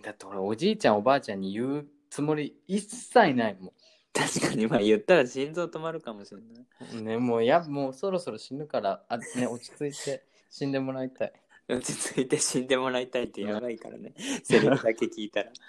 [0.00, 3.72] だって俺おじいちゃんおばあちゃんに言うつもり一切ないも
[4.12, 7.02] 確かにまあ言ったら心臓止まるかもしれない。
[7.02, 11.32] んねもうやもうそろそろ死ぬからあ、ね、落ち着いて死んでもらいたい
[11.68, 14.14] 落ち着いて死んでもらいたいってやばいからね。
[14.44, 15.52] セリフだけ聞いたら。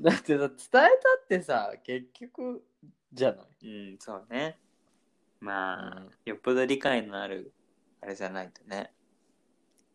[0.00, 0.90] だってさ伝えたっ
[1.28, 2.64] てさ結局
[3.12, 3.68] じゃない？
[3.68, 4.58] うん、そうね。
[5.40, 7.52] まあ、うんよっぽど理解のある、
[8.00, 8.92] あれじゃないとね。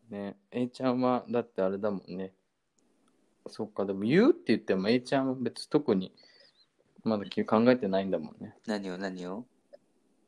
[0.10, 2.34] ね A ちゃんはだってあれだもんね
[3.48, 6.14] そっかでも言うって言っても A ちゃんは別に特に
[7.04, 9.46] まだ考えてないんだもんね何を何を？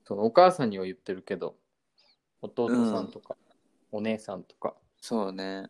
[0.05, 1.57] そのお母さんには言ってるけど
[2.43, 3.35] 弟さんとか、
[3.91, 5.69] お姉さんとかそうね。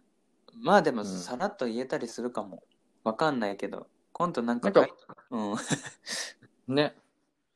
[0.55, 2.63] まあでも、うんさらっと言えたりするかも。
[3.03, 3.87] わかんないけど。
[4.11, 4.87] 今度なんかなん
[5.31, 5.57] うん。
[6.75, 6.95] ね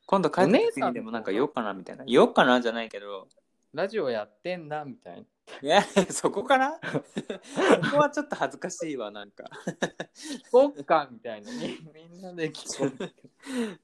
[0.06, 2.04] 今度帰ってきてでもなんか言おうかなみたいな。
[2.04, 3.28] 言おうかなじゃないけど。
[3.72, 5.22] ラジオやってんだみたいな
[5.62, 6.80] いや、そこから？
[7.82, 9.44] そこはちょっと恥ずかしいわ、なんか。
[10.14, 11.78] 聞こっかみたいなみ
[12.10, 13.06] みんなで聞こ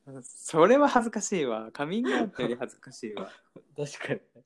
[0.07, 1.71] う それは恥ずかしいわ。
[1.73, 3.31] カミングアウトより恥ずかしいわ。
[3.77, 4.45] 確かにね。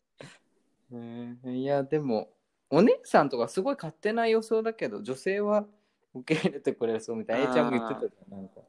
[0.92, 2.30] えーいや、でも、
[2.70, 5.66] お姉さんとかすごい勝手な予想だけど、女性は
[6.14, 7.46] 受け入れてくれそうみたいな。
[7.46, 8.38] あー A ちゃんも言ってたじゃん。
[8.38, 8.60] なんか。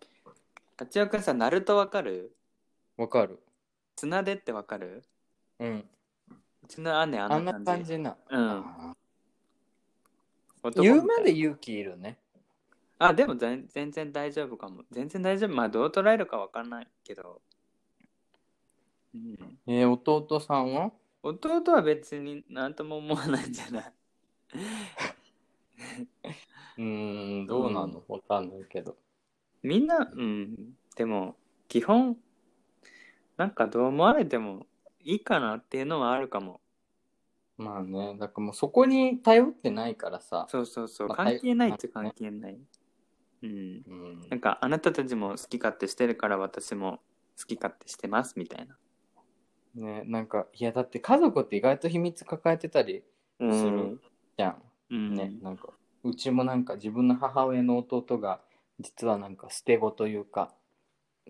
[0.78, 2.36] あちおくんさ、ナルトわかる？
[2.98, 3.40] わかる。
[3.96, 5.04] 綱手ってわかる？
[5.60, 5.86] うん。
[6.64, 7.66] うちの姉ああんなんな感じ。
[7.66, 8.18] 感じな。
[8.30, 9.00] うんあー
[10.62, 12.18] 男みたい言うまで勇気いるね。
[12.98, 17.42] あでも全全然大丈夫かも全然大丈夫まあどう捉えるかわかんないけど、
[19.16, 20.92] うん、えー弟さんは？
[21.22, 23.94] 弟は別に何とも思わないんじゃない？
[26.78, 28.04] うーん、どうなの？
[28.08, 28.98] わかんないけど。
[29.62, 31.36] みんなうんでも
[31.68, 32.18] 基本
[33.36, 34.66] なんかどう思われても
[35.02, 36.62] いいかなっていうのはあるかも。
[37.58, 40.46] まあね、だからもうそこに頼ってないからさ。
[40.50, 42.58] そうそうそうまあ関係ないっちゃはい関係ない。
[43.44, 43.50] うん。
[43.50, 43.54] う
[43.94, 44.30] ん。
[44.30, 47.00] なんかあなたたちも好き勝手してるから私も
[47.38, 48.78] 好き勝手してますみたいな
[49.76, 53.04] ね、なんか、いやだって家族って意外と秘密抱えてたり
[53.40, 54.00] する
[54.38, 54.62] じゃん。
[54.92, 55.70] うんね、なんか、
[56.04, 58.42] うちもなんか自分の母親の弟が、
[58.80, 60.52] 実はなんか捨て子というか、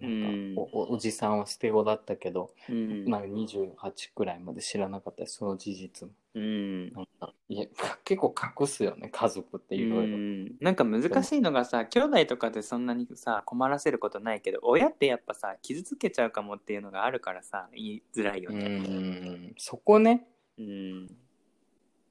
[0.02, 6.14] なんかおおおじさんは捨て子だったけど、うんなんか28くらいまで知らなかったしその事実も。
[6.36, 6.92] うん。
[6.94, 7.66] なんかいや
[8.04, 10.18] 結構隠すよね、家族っていろいろ。
[10.18, 10.56] うん。
[10.60, 20.28] なんか難しいのがさ兄弟とかでそんなにさ困らせることないけど親ってやっぱさ傷つけちゃうかもっていうのがあるからさ言いづらいようねん、そこね。
[20.58, 21.08] うん。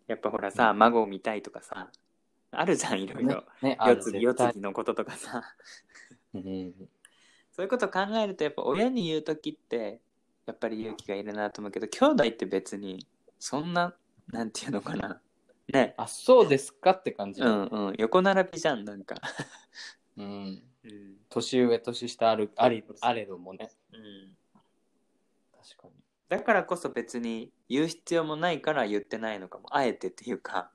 [0.08, 1.90] やっぱほらさ孫を見たいとかさ
[2.50, 3.44] あるじゃんいろいねろ。
[3.62, 4.52] ね、ある世継ぎ世絶対。
[4.52, 5.42] 継ぎのこととかさ。
[6.34, 6.72] うん。
[7.52, 10.00] そういうこと考えるとやっぱ親に言う時って
[10.46, 13.06] やっぱり勇気がいるなと思うけど兄弟って別に
[13.38, 13.94] そんな
[14.32, 15.20] なんていうのかな。
[15.72, 15.94] ね。
[15.96, 17.42] あ、そうですかって感じ。
[17.42, 17.94] うんうん。
[17.98, 19.16] 横並びじゃんなんか。
[20.16, 20.62] うん。
[20.84, 21.16] うん。
[21.28, 23.70] 年上、年下ある、あり、あれどもね。
[23.92, 24.36] うん。
[25.52, 25.92] 確かに。
[26.28, 29.74] だからこそ別に言う必要もないから言ってないのかも。
[29.74, 30.70] あえてっていうか。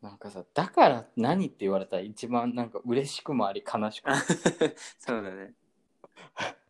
[0.00, 4.14] なんかさ、だから何って言われたら一番なんか嬉しくもあり悲しくも。
[4.14, 4.16] あ
[4.98, 5.54] そうだね。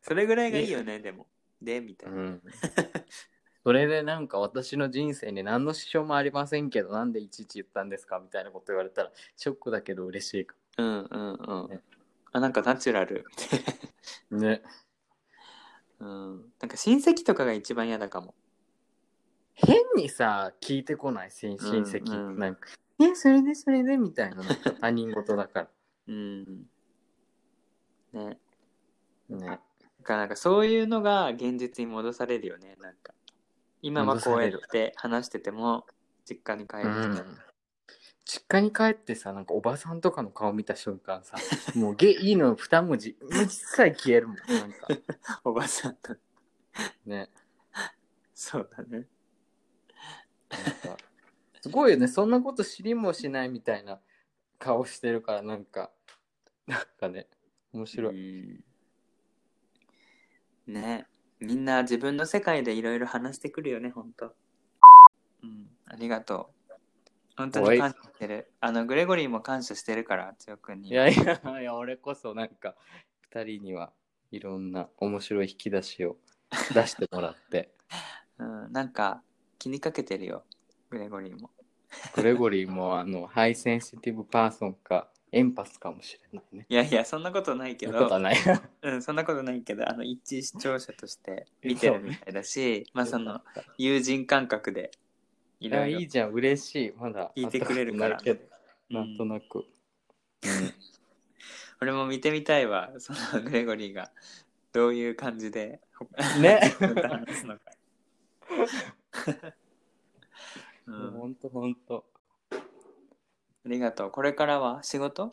[0.03, 1.27] それぐらいがいいよねでも。
[1.61, 2.17] でみたいる。
[2.17, 2.43] な、うん。
[3.65, 11.81] それでなんか私の人生に何の支障もありませんけど、なんでいちいち言ったんですかみたいなこと言われたら、ショックだけど嬉しいかうんうんうん、ね
[12.33, 13.25] あなんかナチュラル
[14.31, 14.39] も。
[14.41, 14.63] ね。
[16.01, 18.35] うんなんか親戚とかが一番嫌だかも
[19.55, 22.11] 変にさ、聞いてこない親親戚。
[22.11, 22.69] うんうんなんか、
[23.01, 23.97] え、それでそれで？
[23.97, 25.69] みたいな、なんか 他人事だか
[26.09, 26.45] うん
[28.13, 28.41] ね
[29.31, 29.37] ら。
[29.37, 29.61] ね。
[30.01, 33.15] だからなんかそういうのが現実に戻されるよねなんか
[33.83, 35.85] 今はこうやって話してても
[36.25, 37.39] 実家に帰るうと、ん。
[38.25, 41.37] 実家に帰ってさ、なんかおばさんとかの顔見た瞬間さ、
[41.75, 44.37] もうゲイの二文字、一切消えるもん。
[44.37, 44.87] なんか、
[45.45, 46.17] おばさんと
[47.05, 47.29] ね。
[48.35, 49.07] そうだね
[50.51, 50.99] なんか、
[51.61, 52.09] すごいよね。
[52.09, 54.01] そんなこと知りもしないみたいな
[54.59, 55.93] 顔してるから、なんか、
[56.67, 57.29] なんかね、
[57.73, 58.57] 面白い。
[58.57, 58.65] うん
[60.67, 61.07] ね
[61.43, 64.35] みんな自分の世界でいろいろ話してくるよねほんと
[65.43, 66.63] うんありがとう。
[67.37, 68.51] 本当に感謝してる。
[68.61, 72.75] あのグレゴリーも感謝してるからつよくんにいやいやいや、俺こそなんか、
[73.23, 73.93] 二人には
[74.31, 76.17] いろんな面白い引き出しを
[76.75, 77.73] 出してもらって、
[78.39, 79.23] うん、なんか
[79.59, 80.45] 気にかけてるよ
[80.91, 81.51] グレゴリーも。
[82.15, 86.67] グレゴリーもあの、ハイセンシティブパーソンか、エンパスかもしれないね。
[86.69, 88.37] いやいやそんなことないけどそんなことはない。
[88.83, 93.41] うん、そんなことないけどあの一視聴者として見てるみたいだしまあその
[93.79, 94.91] 友人感覚で
[95.59, 96.93] いいや、ろいろいいじゃん、嬉しい。
[96.97, 97.33] まだ。
[97.37, 98.21] 聞いてくれるから
[98.91, 99.65] ななんとなく。
[101.81, 104.13] 俺も見てみたいわそのグレゴリーが
[104.73, 105.81] どういう感じで
[106.41, 107.61] ね 話すのか、
[110.87, 112.12] うほんとほんと。
[113.65, 115.31] ありがとうこれからは仕事？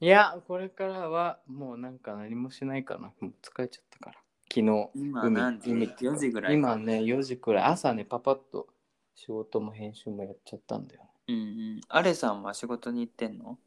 [0.00, 3.12] いや、これからはもうなんか何もしないかな。
[3.20, 4.16] もう疲れちゃったから。
[4.48, 5.70] 昨日、海今何時？
[5.72, 7.64] 海 ?4 時ぐらい今ね、4時くらい。
[7.64, 8.68] 朝ね、パパッと
[9.14, 11.02] 仕事も編集もやっちゃったんだよ。
[11.28, 13.58] うんうんアレさんは仕事に行ってんの？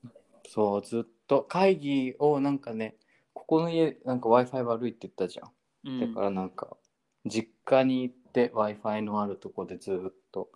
[0.48, 2.96] そう、ずっと会議をなんかね、
[3.34, 5.52] ここの家、なんか Wi-Fi 悪いって言ったじゃん。
[5.86, 6.78] うんだからなんか、
[7.26, 10.50] 実家に行って Wi-Fi のあるとこでずっと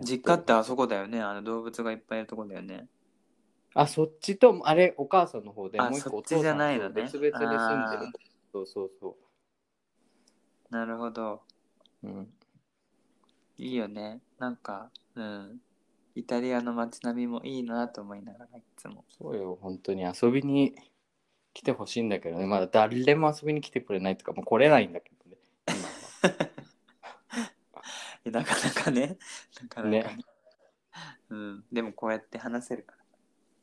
[0.00, 0.18] やってる。
[0.18, 2.88] 実家ってあそこだよねあの動物がいっぱいいるとこだよね
[3.74, 8.12] あ、そっちと、あれ、お母さんの方で、あもう一個そっちじゃないのと別々で住んでる。
[8.52, 9.16] そうそうそ
[10.70, 11.42] なるほど
[12.02, 12.08] う。
[12.08, 12.28] うん。
[13.58, 15.60] いいよねなんかうん
[16.14, 20.74] イタリアの街並みもいいなと思いながらいつもそうよ、本当に遊びに
[21.54, 22.46] 来てほしいんだけどね。
[22.46, 25.36] まだ誰も遊びに来てくれないとか、もう来れないんだけどね。
[26.24, 26.46] え
[28.26, 29.16] なかなかね
[29.62, 30.24] なかなかねね
[31.30, 32.96] うん、でもこうやって話せるか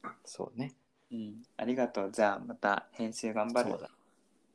[0.03, 0.73] らそうね。
[1.11, 3.89] うん、ありがとうじゃあまた編集頑張るそうだ。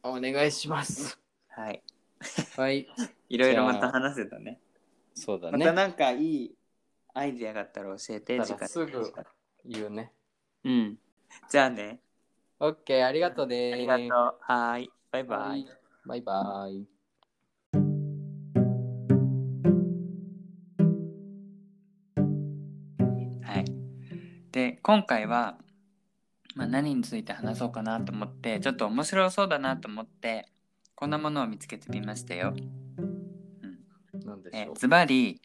[0.02, 1.18] お願いします。
[1.48, 1.82] は い
[2.56, 2.88] はい。
[3.28, 4.60] いろいろまた話せたね
[5.14, 5.58] そうだね。
[5.58, 6.56] またなんかいい
[7.14, 9.12] アイディアがあったら教えてだ時間すぐ
[9.64, 10.12] 言うね。
[10.64, 10.98] うん。
[11.50, 12.00] じゃあね。
[12.58, 14.08] OK ありがとうあねりがとう。
[14.08, 14.90] はーい。
[15.10, 15.66] バイバイ。
[16.04, 16.91] バイバイ
[24.84, 25.58] 今回は、
[26.56, 30.48] まあ、何について話そうかなと思って、ちょっと面白そうだなと思って、
[30.96, 32.52] こんなものを見つけてみましたよ。
[34.74, 35.40] ズバリ、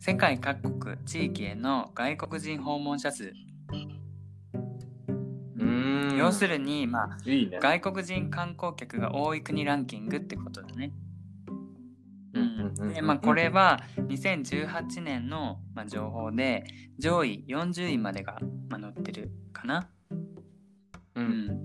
[0.00, 3.26] 世界各国地域への外国人訪問者数。
[3.26, 6.16] うーん。
[6.16, 7.58] 要するに、まあ、ね。
[7.60, 10.92] 外国人観光客が多い国ランキングってことだね。
[12.94, 16.64] でまあ、これは2018年の、まあ、情報で
[16.98, 18.38] 上位40位までが、
[18.68, 19.88] まあ、載ってるかな。
[21.14, 21.64] ううんん、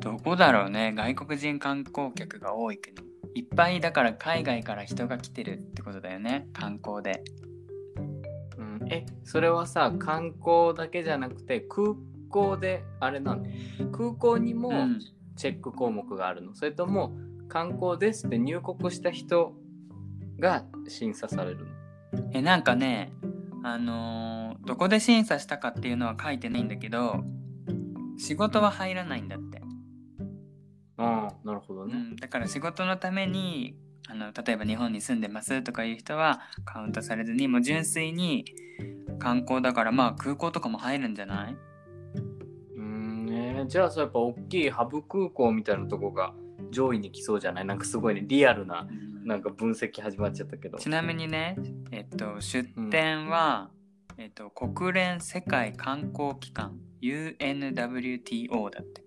[0.00, 0.92] どこだろうね。
[0.92, 2.96] 外国人観光客が多い国。
[3.34, 6.48] いっぱいだから海外から人が来てるってことだよね。
[6.52, 7.22] 観光で。
[8.56, 8.88] うん。
[8.90, 11.94] えそれはさ観光だけじゃなくて空
[12.28, 13.44] 港であれなの？
[13.92, 14.98] 空港にもうん。
[15.36, 17.16] チェック項目があるの、それとも
[17.48, 19.54] 観光ですって入国した人
[20.38, 21.66] が審査されるの。
[22.32, 23.12] えなんかね
[23.62, 27.24] あのーどこで審査したかっていうのは書いてないんだけど
[28.18, 29.62] 仕事は入らないんだって、
[30.98, 33.76] ああなるほどね、うん、だから仕事のために
[34.10, 38.44] あの例えば日本に住んでますとかいう人はカウントされずにもう純粋に
[39.18, 41.56] 観光だからまあ空港とかも入るんじゃない？
[42.76, 46.34] うーんねじゃあそうやっぱ大きいハブ空港みたいなとこが
[46.70, 47.64] 上位に来そうじゃない？
[47.64, 48.86] なんかすごいねリアルな
[49.28, 51.58] なんか分析始まっちゃったけどちなみにね、
[51.90, 53.68] えっと、出展は、
[54.16, 59.04] えっと、国連世界観光機関 UNWTO だって。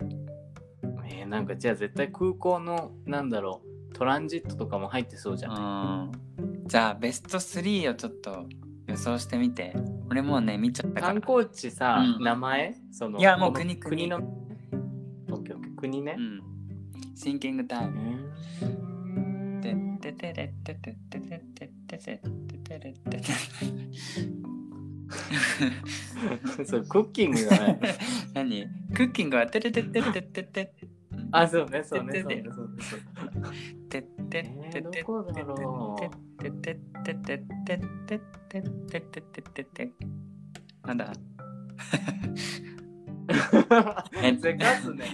[1.09, 6.67] えーなんかじゃあ絶対空港のなんだろうトランジットとかも入ってそうじゃん、うん。
[6.67, 8.45] じゃあベスト3をちょっと
[8.87, 9.75] 予想してみて。
[10.09, 11.01] 俺もうね、見ちゃった。
[11.01, 12.75] 観光地さ、うん名前？
[12.91, 14.17] そのいやもう国国国の？
[14.17, 16.15] オッケーオッケー国ね？
[16.17, 16.41] う、ん。
[17.15, 18.29] シンキングタイム。
[18.61, 18.90] うてん
[20.11, 22.19] ててれてててててててて
[22.63, 23.21] ててて
[26.65, 27.79] そうクッキングがね
[28.33, 30.73] 何クッキングはててててててて
[31.31, 33.01] あそうねそうねててそうねそうねそう
[33.89, 39.91] てててててどこだろうててててててててててててて
[40.85, 41.13] なんだ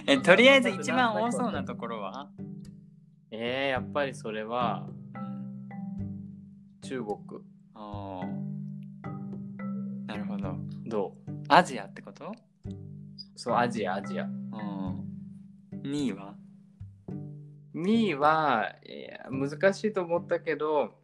[0.06, 2.28] えとりあえず一番多そうなところは
[3.30, 5.68] えー、やっぱりそれはうん
[6.80, 7.18] 中国。
[7.74, 10.06] あー。
[10.06, 10.56] なるほど。
[10.86, 11.16] ど
[11.48, 12.30] アジアってこと？
[12.30, 12.32] う
[13.36, 14.24] そうアジアアジア。
[14.24, 14.30] うん。
[15.82, 16.34] 2位は
[17.74, 20.94] ？2位はいや難しいと思ったけど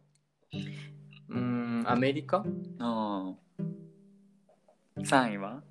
[1.29, 2.39] うーんアメリカ？
[2.39, 3.37] うん
[4.97, 5.61] 3位は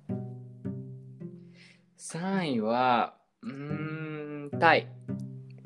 [1.97, 4.87] ？3位はうーんタイ、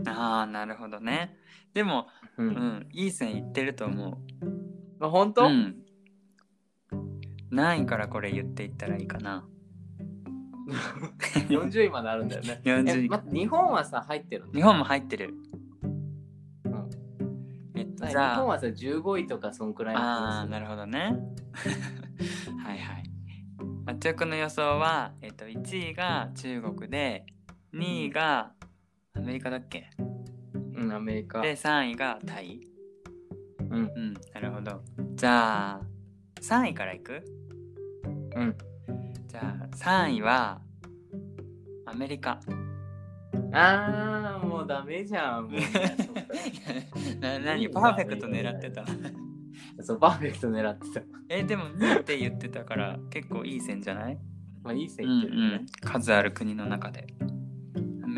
[0.06, 1.38] ああなるほどね。
[1.74, 4.18] でもううんんいい線いってると思う。
[5.00, 5.76] まあ、本当、うん。
[7.50, 9.47] 何位からこれ言っていったらいいかな。
[11.50, 12.62] 40位まであるんだよね。
[12.66, 13.06] 40位。
[13.06, 14.54] え待って日本はさ入ってるの？
[14.54, 15.34] 日本も入ってる、
[16.66, 16.89] うん。
[17.76, 18.36] えっと日じゃあ。
[18.38, 21.18] 本はさ15位とかそんくらいああなるほどね。
[22.64, 23.04] はいはい。
[23.88, 27.26] あっちょくの予想は、えっと、1位が中国で
[27.74, 28.54] 2位が
[29.20, 29.89] アメリカだっけ？
[30.76, 31.41] うんアメリカ。
[31.41, 32.61] で3位がタイ。
[33.59, 33.76] うん。
[33.76, 34.82] うんなるほど。
[35.15, 35.82] じゃあ
[36.41, 37.22] 3位からいく？
[38.36, 38.55] うん。
[39.28, 40.61] じゃあ3位は
[41.86, 42.39] アメリカ。
[43.51, 45.43] あーもうダメじゃん。
[45.49, 45.51] もう。
[47.20, 47.70] な何？
[47.70, 48.86] パーフェクト狙ってた。
[49.84, 51.01] そうパーフェクト狙ってた。
[51.30, 54.17] えでも2位って言ってたから結構いい線じゃない？
[54.63, 55.41] まあいい線ってるね。
[55.61, 57.07] うん、数ある国の中で。
[57.22, 57.26] ア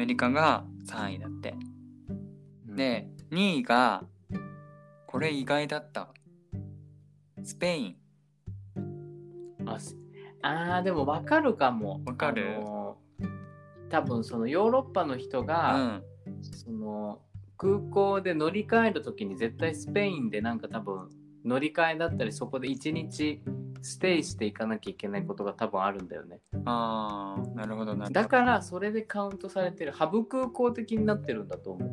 [0.01, 1.53] メリカが3位だって。
[2.67, 2.75] うん。
[2.75, 4.03] で2位が
[5.05, 6.09] これ意外だった
[7.43, 7.95] スペイン。
[9.67, 9.95] あす
[10.41, 12.01] あーでも分かるかも。
[12.03, 12.55] わかる？
[12.57, 12.97] あの
[13.91, 16.03] 多分そのヨーロッパの人うが、ん。
[16.41, 17.21] その
[17.57, 21.09] 空港で乗り換える時に絶対スペインでなんか多分
[21.45, 23.41] 乗り換えだったりそこで1日
[23.81, 26.39] ステイしていかなきゃいけないことが多分あるんだよね。
[26.65, 28.11] あーなるほどなるほど。
[28.11, 31.91] だからそれでカウントされてるハブ空港的になってるんだと思う。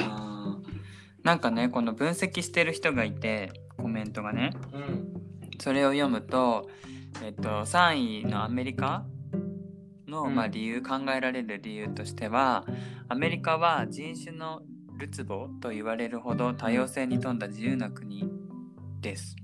[0.00, 0.74] あー。
[1.22, 4.52] なんかねこの分析してる人がいてコメントがね。
[4.72, 5.14] うん。
[5.58, 6.68] それを読むと、
[7.22, 9.04] えっと、3位のアメリカ
[10.06, 10.34] の、うん。
[10.34, 12.64] まあ、理由考えられる理由としては
[13.08, 14.62] アメリカは人種の
[14.98, 18.28] るつぼと言われるほど多様性に富んだ自由な国
[19.04, 19.36] です。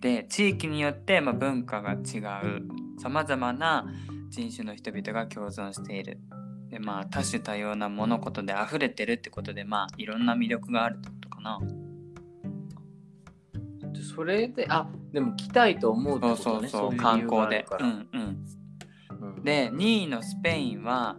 [0.00, 2.62] で地域によって、まあ、文化が違う。
[2.98, 3.86] さまざまな
[4.30, 6.18] 人種の人々が共存している。
[6.70, 11.60] でまあ多種多様な物事で溢れてるってことでまあいろんな魅力があるってことかな。
[14.14, 16.68] それであでも来たいと思うってそうことね。
[16.68, 17.66] そうそうい観光で。
[17.78, 18.46] うんうん。
[19.36, 19.44] うん。
[19.44, 21.18] で2位のスペインは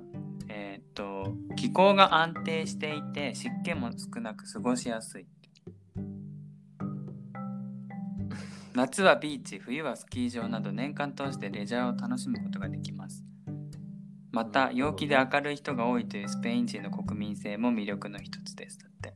[0.49, 5.27] えーっと気候が安定していて湿気も少なく過ごしやすい
[8.73, 13.23] 夏はビーチ冬はスキー場など年間通してレジャーを楽しむことができます。
[14.31, 18.79] また陽気で明るい人が多いというスペイン人の国民性も魅力の一つです。
[18.79, 19.13] だって、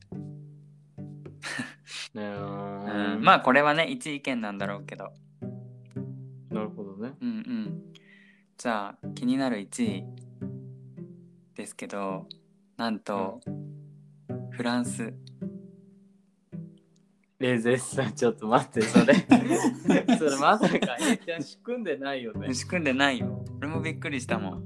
[2.20, 5.14] ねうん、まあこれはね一意見なんだろうけど。
[6.50, 7.14] なるほどね。
[7.22, 7.82] うんうん。
[8.58, 10.04] じゃあ気になる1位
[11.56, 12.28] ですけど
[12.78, 13.40] なんと、
[14.52, 15.14] フランス
[17.46, 19.14] 冷静さんちょっと待ってそれ。
[20.18, 22.52] それまさかえちゃん仕組んでないよね。
[22.54, 23.46] 仕組んでないよ。
[23.60, 24.64] 俺もびっくりしたもん。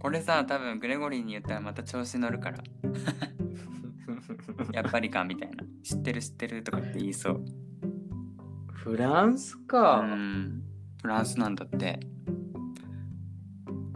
[0.00, 2.58] これさ多分グレゴリーに言ったらまた調子乗るから。
[4.72, 5.64] やっぱりかみたいな。
[5.84, 7.44] 知ってる知ってるとかって言いそう。
[8.72, 10.62] フランスうか、ん。
[11.02, 12.00] フランスなんだって。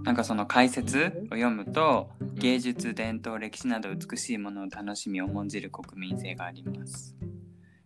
[0.04, 7.13] なんかその解説を読むと芸術伝統歴史など美しいものを楽しみ重んじる国民性があります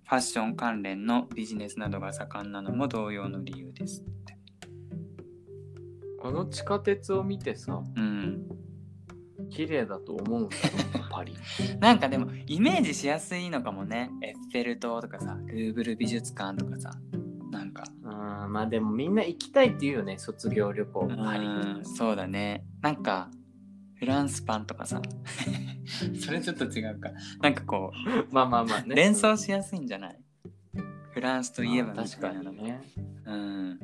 [0.09, 4.39] ファッション関連のビジネスなどが盛んなのも同様の理由ですって。
[6.25, 8.47] あの地下鉄を見てさうん。
[9.51, 10.49] 綺麗だと思う
[11.11, 11.35] パリ
[11.79, 14.11] なんかでもイメージしやすいのかもね。
[14.23, 16.91] エッフェル塔とかさルーブル美術館とかさ
[17.51, 17.85] なんか。
[18.05, 22.65] あーまあでもみんな行きたいって言うよね卒業旅行パリうんそうだね。
[22.81, 23.31] なんか
[23.99, 25.03] フランスパンとかさ。
[26.21, 27.11] それちょっと違うか。
[27.41, 27.93] なんかこ
[28.31, 28.95] うまあまあまあね。
[28.95, 30.19] 連想しやすいんじゃない？
[31.13, 32.81] フランスといえばまあ確かにね。
[33.27, 33.81] うん。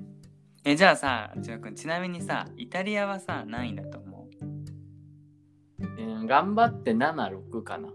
[0.65, 4.29] えじゃあさ千代君ちなみにさイタリアはさ何位だと思
[5.81, 5.85] う？
[6.03, 7.89] うん頑張って76かな、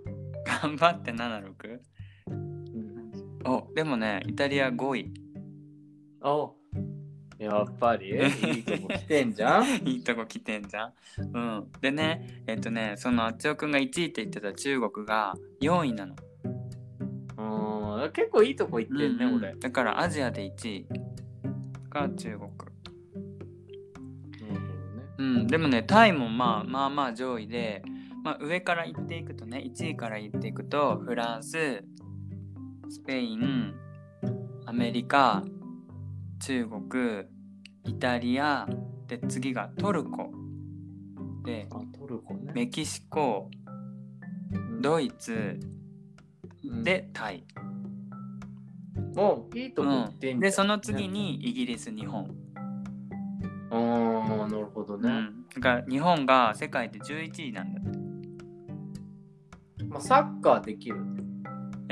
[0.61, 1.80] 頑張って 76?
[2.30, 3.11] うん、
[3.45, 5.13] おでもねイタリア5位。
[6.22, 6.55] お
[7.39, 8.09] やっぱり？
[8.09, 9.65] いいとこ来てんじゃん？
[9.87, 10.93] いいとこ来てんじゃん。
[11.33, 11.71] うん。
[11.81, 16.15] でねえっとねそのあっちおくんが1位って言ってた中国が4位なの。
[17.37, 19.43] うん結構いいとこ行ってんね、うんうん。
[19.43, 19.55] 俺。
[19.55, 20.87] だからアジアで1位
[21.89, 22.49] が中国。
[25.17, 27.83] うん、でもねタイもまあまあまあ上位で、
[28.23, 31.83] まあ、上から行っていくとね1位から行っていくとフランス
[32.87, 33.73] スペイン
[34.65, 35.43] アメリカ
[36.39, 37.25] 中国
[37.85, 38.67] イタリア
[39.07, 40.31] で次がトルコ。
[41.45, 42.51] であトルコね。
[42.53, 43.49] メキシコ
[44.81, 45.59] ドイツ
[46.83, 47.43] でタイ、
[49.15, 52.29] もういいとこ行ってんじゃん、でその次にイギリス日本、
[53.71, 57.99] ああなるほどね、うん、だから日本が世界で11位なんだって。
[59.85, 60.97] まあ、サッカーできる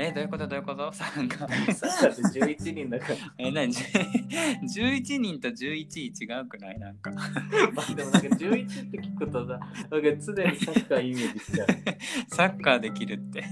[0.00, 0.46] えどういうこと？
[0.46, 0.92] どういうこと？
[0.92, 3.72] 参加サッカーって11人だから え、なに、
[4.62, 6.78] 11人と11位違うくない？
[6.78, 7.10] なんか。
[7.74, 10.06] まあでもなんか11って聞くとさなんか常
[10.50, 11.68] にサッカーイメージしちゃう
[12.28, 13.44] サッカーできるって。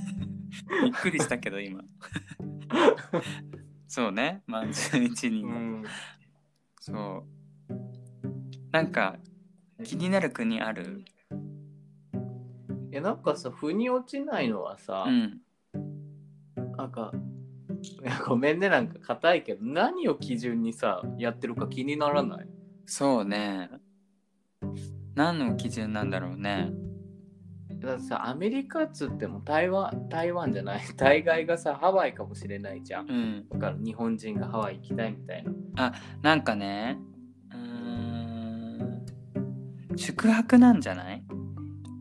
[0.82, 1.82] びっくりしたけど、今。
[3.88, 4.42] そうね。
[4.46, 5.46] まあ、11人。
[5.46, 5.84] うん
[6.80, 7.24] そ
[7.68, 7.74] う。
[8.70, 9.16] なんか、
[9.84, 11.04] 気になる国ある？
[12.92, 15.40] えなんかさ腑に落ちないのはさ、うん。
[16.76, 17.12] なんか
[18.26, 22.48] ごめんねなんか硬いけど何を基準にさやってるか気にならない？
[22.86, 23.70] そうね。
[25.14, 26.70] 何の基準なんだろうね。
[27.78, 30.80] だってさアメリカっつっても台湾台湾じゃない？
[30.96, 33.48] 大概がさハワイかもしれないじゃんうん。
[33.50, 36.98] だから日本人がハワイ行きたいみたいななんかね、
[37.50, 37.58] うー
[38.82, 39.06] ん、
[39.96, 41.24] 宿泊なんじゃない？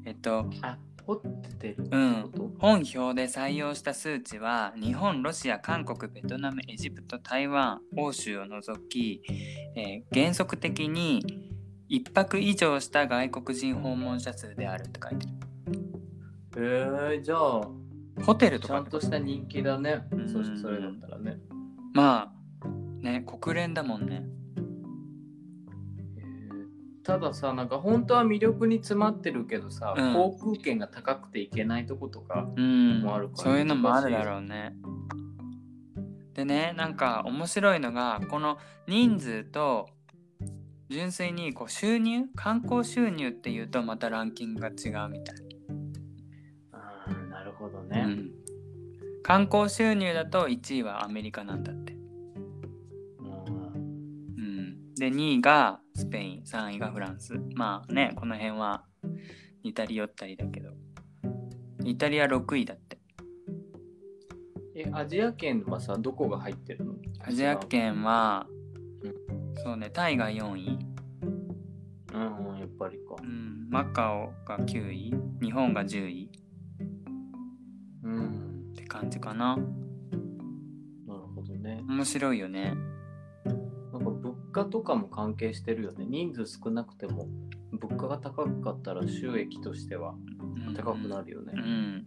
[0.05, 2.31] えっと、あホテルってうん。
[2.59, 9.21] 本表で採用した数値は日本ロシア韓国ベトナムエジプト台湾欧州を除き、
[9.75, 11.23] えー原則的に
[11.89, 15.33] 1泊以上した外国人訪問者数であるって書いてる。
[16.57, 17.61] えー、じゃあ
[18.23, 20.07] ホテルとちゃかんとした人気だね。
[20.11, 20.29] うん。
[20.29, 21.37] そしてそれだったらね。
[21.93, 22.31] ま
[22.61, 22.67] あ
[23.03, 24.23] ね国連だもんね。
[24.23, 24.44] えー
[27.05, 30.13] たださなんか本当は魅力に詰まってるけどさ、うん。
[30.13, 33.01] 航空券が高くて行けないとことかうん。
[33.03, 33.43] もあるから。
[33.43, 34.75] そういうのもあるだろうね。
[36.33, 39.87] でねなんか面白いのがこの人数と
[40.89, 44.71] 純粋にこう収入観光収入っていうとまたランキングが違
[45.05, 45.35] うみたい。
[46.71, 48.31] あーなるほどうね、ん、
[49.21, 51.93] 観光収入だと1位はアメリカなんだって、
[53.19, 53.73] うん。
[54.37, 57.33] うん、で2位がススペイン3位がフランス。
[57.55, 58.83] まあねこの辺は
[59.63, 60.69] 似たり寄ったりだけど。
[61.83, 62.99] イタリア6位だって。
[64.75, 66.95] え、アジア圏はさ、どこが入ってるの？
[67.19, 68.45] アジア圏は
[69.03, 70.79] うそうねタイが4位、
[72.13, 73.15] うん、うんやっぱりか。
[73.21, 73.25] う。
[73.25, 75.13] ん、マカオが9位。
[75.41, 76.31] 日本が10位。
[78.03, 78.69] うん。
[78.71, 79.55] って感じかな。
[79.55, 79.63] な
[81.15, 81.83] るほどね。
[81.87, 82.73] 面白いよね。
[83.93, 86.05] なんか物価とかも関係してるよね。
[86.07, 87.27] 人数少なくても、
[87.73, 90.15] 物価が高かったら収益としては
[90.75, 91.59] 高くなるよねう。
[91.59, 92.05] ん、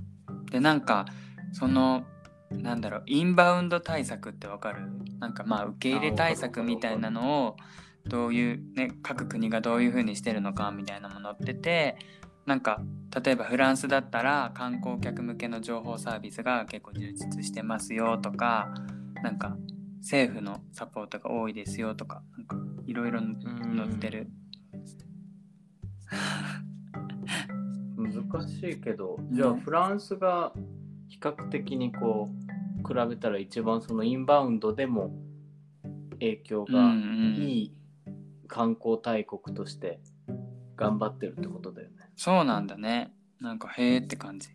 [0.51, 1.05] でなんか
[1.53, 2.05] その
[2.51, 4.81] なんだろうインバウンド対策ってわかる？
[5.21, 7.57] なんかまあ受け入れ対策みたいなのを
[8.07, 11.99] どういうね各国がどういう風にしてるのかみたいなものってて
[12.47, 12.81] なんか
[13.23, 18.73] 例えばフランスだったら観光客向けの情報サービスが結構充実してますよとか
[19.23, 19.59] なんか
[20.01, 23.29] 政府のサポートが多いですよとかなんかいろいろ載
[23.87, 24.29] ってる。
[27.97, 30.53] 難しいけど、じゃあねフランスが
[31.09, 32.31] 比較的にこ
[32.85, 35.11] う、比べたら一番そのインバウンドでも
[36.13, 37.75] 影響がんいい
[38.47, 40.01] 観光大国として
[40.77, 41.97] 頑張ってるってことだよね。
[42.17, 43.13] そうなんだね。
[43.41, 44.49] なんかへーって感じ。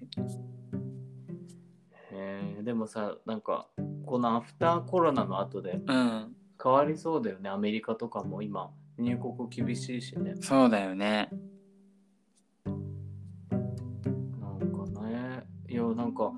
[2.63, 3.67] でもさ、なんか
[4.05, 6.35] このアフターコロナの後でうん。
[6.61, 7.49] 変わりそうだよね。
[7.49, 10.35] アメリカとかも今入国厳しいしね。
[10.39, 11.29] そうだよね。
[12.65, 12.71] な
[14.49, 16.31] んかね、いや、なんか、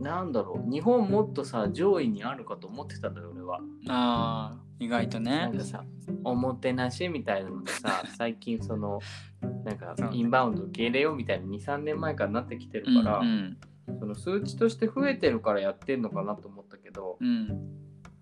[0.00, 3.60] なんだろう、日本もっとさ、上位にあるかと思ってたんだよ、俺は。
[3.88, 5.62] ああ、意外とねなんか。
[5.64, 5.84] さ、
[6.24, 8.98] おもてなしみたいなのでさ、 最近その、
[9.64, 13.56] なんかそうねインバウンド受け入れようみたいな2、3年前からなってきてるうんから、うん
[13.98, 17.48] その数値として増えてるからやってんのかなと思ったけど、うん。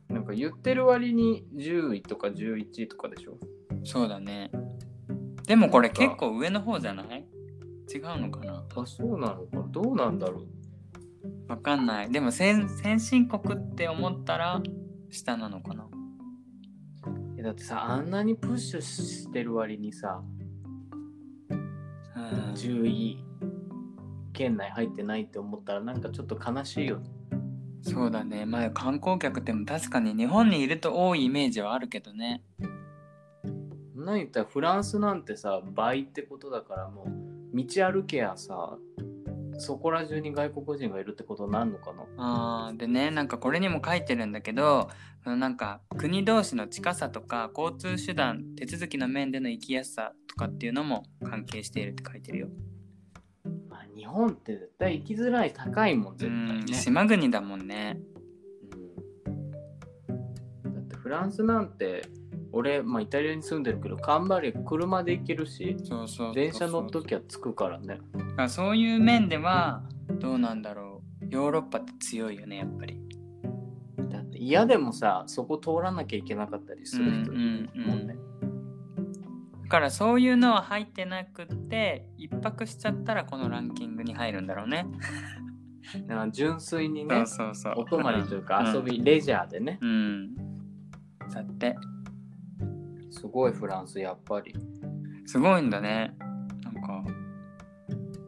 [0.08, 3.38] なんか言ってる割に10位とか11位とかでしょ？
[3.84, 4.50] そうだね。
[5.46, 7.26] でもこれ結構上の方じゃない？
[7.92, 8.64] 違うのかな？
[8.76, 9.62] あ、そうなのかな？
[9.68, 10.46] どうなんだろう？
[11.48, 12.10] わかんない。
[12.10, 14.60] でも先先進国って思ったら
[15.10, 15.86] 下なのかな？
[17.38, 20.22] えだってさ、あんなにプッシュしてる割にさ、
[21.50, 23.24] うん10位
[24.32, 27.08] 圏内入ってないって思ったらなんかちょっと悲しいよね。
[27.82, 28.44] そうだね。
[28.44, 32.42] まあ観光客っても確かに日本にいると多いイメージはあるけどね。
[33.94, 38.78] 何言ったらフランスなんてさ倍ってことだからもう道歩けやさ
[39.58, 42.04] そこら中に外国人がいるってことになるのかな？
[42.16, 44.88] あーでねなんかこれにも書いてるんだけど
[45.26, 52.48] なんか国同士の近さとか交通手段手続きの面での行きやすさとかっていうのも関係しているって書いてるよ。
[54.04, 56.66] まあ日本って絶対行きづらい高いもんう絶対ね、ん。
[56.66, 58.00] 島国だもんね。
[60.08, 60.12] う
[60.68, 60.74] ん。
[60.74, 62.02] だってフランスなんて
[62.52, 65.76] 俺、まあ、イタリアに住んでるけどカンバリ車で行けるし
[66.34, 67.86] 電車乗っときゃ着くからね。
[67.86, 69.82] だからそういう面では
[70.18, 71.26] どうなんだろう。
[71.28, 73.00] ヨーロッパって強いよねやっぱり。
[74.10, 78.20] だって嫌でもさそこ通らなきゃいけなかったりする人いるもんね、だ
[79.70, 84.84] からそういうのは入ってなくって一泊しちゃったらこのランキングに入るんだろうね。
[86.32, 87.82] 純粋にねそうそうそう。
[87.82, 90.34] お泊まりというかん遊び、レジャーでねうん。
[91.32, 91.76] だって
[93.10, 94.54] すごいフランスやっぱり
[95.24, 96.16] すごいんだね。
[96.64, 97.04] なんか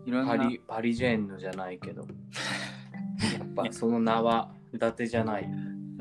[0.07, 2.03] いろんなパリパリジェンヌじゃないけど
[3.39, 5.53] やっぱその名は伊達じゃないよう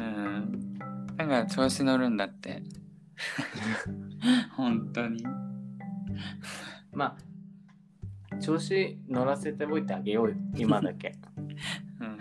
[0.04, 0.78] ん。
[1.18, 2.62] なんか調子乗るんだって。
[4.56, 5.24] 本当に。
[6.94, 11.16] まあ調子乗らせておいてあげようよ今だけ。
[12.00, 12.18] うん。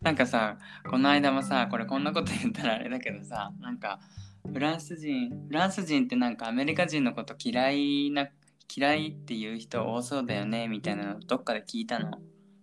[0.00, 4.00] なんかさこの間もさこれこんなこと言ったらあれだけどさなんか
[4.46, 8.28] フランス人フランス人ってなんかアメリカ人のこと嫌いな
[8.74, 12.10] 嫌いっていう人多そうだよねみたいなのどっかで聞いたの。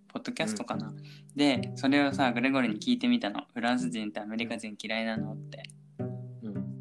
[0.08, 0.94] ポッドキャストかな、
[1.36, 3.44] でそれをさグレゴリーに聞いてみたの。
[3.54, 5.64] フランス人ってアメリカ人嫌いなのって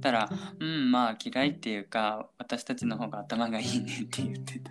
[0.05, 0.29] ったら
[0.61, 0.91] うん。
[0.91, 4.71] まあ嫌いっていうか私たちの方が頭がいいねって言ってた。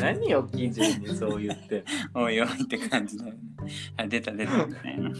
[0.00, 1.84] 何を基準にそう言って
[2.14, 3.40] おいおいって感じだよね。
[3.96, 4.66] あ出た出た。
[4.66, 5.10] みたいな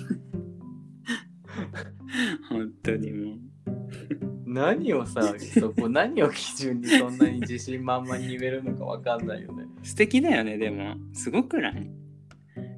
[2.49, 3.39] 本当にもう。
[4.47, 9.65] 何をさそこ何を基準にそんなに自信満々に言えるのか分かんないよね。
[9.83, 10.97] 素敵だよねでも。
[11.13, 11.91] すごくない？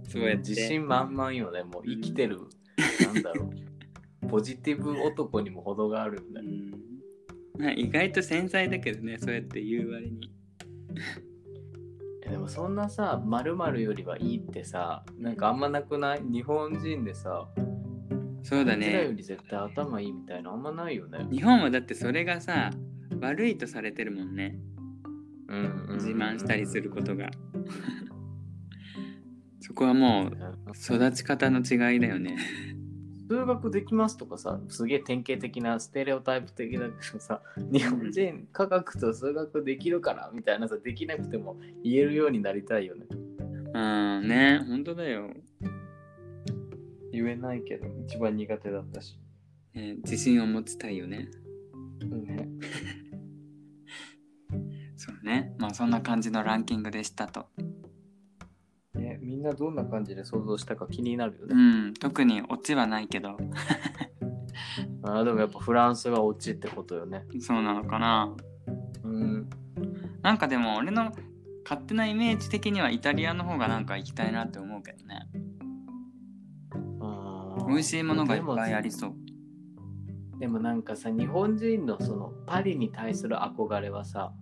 [0.08, 1.64] そうや自信満々よね。
[1.64, 2.40] もう生きてる、
[3.12, 3.50] なんだろう
[4.28, 6.70] ポジティブ男にも程があるんだようん。
[7.62, 10.30] まあ意外と繊細だけどねそうやって言う割に。
[12.24, 16.22] えでもそんなさ〇〇よりはいいってさなんかあんまなくない？
[16.22, 17.48] 日本人でさ
[18.42, 21.26] そうだあいつらよねり絶対頭いいみたいなあんまないよね。
[21.30, 22.70] 日本はだってそれがさ
[23.20, 24.58] 悪いとされてるもんね。
[25.48, 27.30] うん自慢したりすることが。
[29.60, 30.32] そこはもう
[30.70, 32.36] 育ち方の違いだよね
[33.28, 43.06] 数学できますとかさ、すげえ典型的なステレオタイプ的だけどさ、日本人科学と数学できるからみたいなさ、できなくても言えるようになりたいよね。
[43.74, 45.30] うんね本当だよ、
[47.12, 49.18] 言えないけど、一番苦手だったし。
[49.74, 51.28] ね、自信を持ちたいよね。
[52.00, 52.48] ね、
[54.96, 55.54] そうね。
[55.58, 57.46] まあそんな感じのランキングでしたと
[58.96, 61.88] ねみんなどんな感じで想像したか気になるようね。
[61.90, 63.36] ん特にオチはないけど
[65.02, 67.24] あーでもやっぱフランスが落ちってことよね。
[67.40, 68.34] そうなのかな
[69.04, 69.48] うん。
[70.22, 71.12] なんかでも俺の
[71.64, 75.28] 勝手なイメージ的にはイタリアの方がなんか行きたいなって思うけどね
[77.00, 79.14] あー美味しいものがいっぱいありそう
[80.38, 84.32] でもなんかさ日本人のそのパリに対する憧れはさ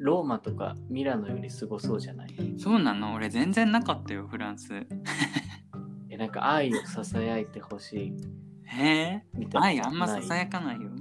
[0.00, 2.30] ローマとかミラノよりすごそうじゃない？
[2.58, 3.14] そうなの？
[3.14, 4.72] 俺全然なかったよフランス。
[6.08, 8.12] えなんか愛をささやいてほしい。
[8.64, 9.24] へえ？
[9.34, 9.66] みたいな。
[9.66, 10.88] 愛あんまささやかないよ。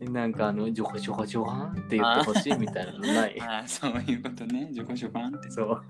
[0.00, 3.40] えなんかあのジョコジョコジョワンって言ってほしいみたいなのない？
[3.40, 4.68] ああそういうことね。
[4.72, 5.50] ジョコジョコンって。
[5.50, 5.82] そう。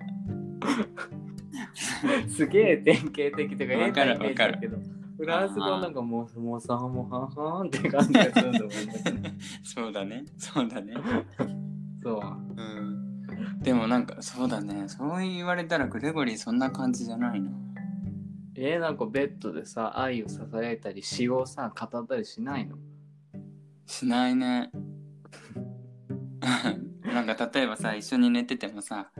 [2.28, 4.76] すげえ典型的とかわかる変なイメージだけど
[5.22, 9.36] フランス語なんかもうもうさもうはんはんって感じがするんだもんね。
[9.62, 10.24] そうだね。
[10.36, 10.94] そうだね。
[12.02, 12.20] そう。
[12.20, 13.60] うん。
[13.60, 14.88] でもなんかそうだね。
[14.88, 17.52] そう言われたらグレゴリーそんな感じじゃないな。
[18.56, 22.76] えー、なんかベッドでさ愛をささやいたり詩をさ語ったりしないの？
[23.86, 24.72] しないね。
[27.06, 29.12] なんか例えばさ一緒に寝ててもさ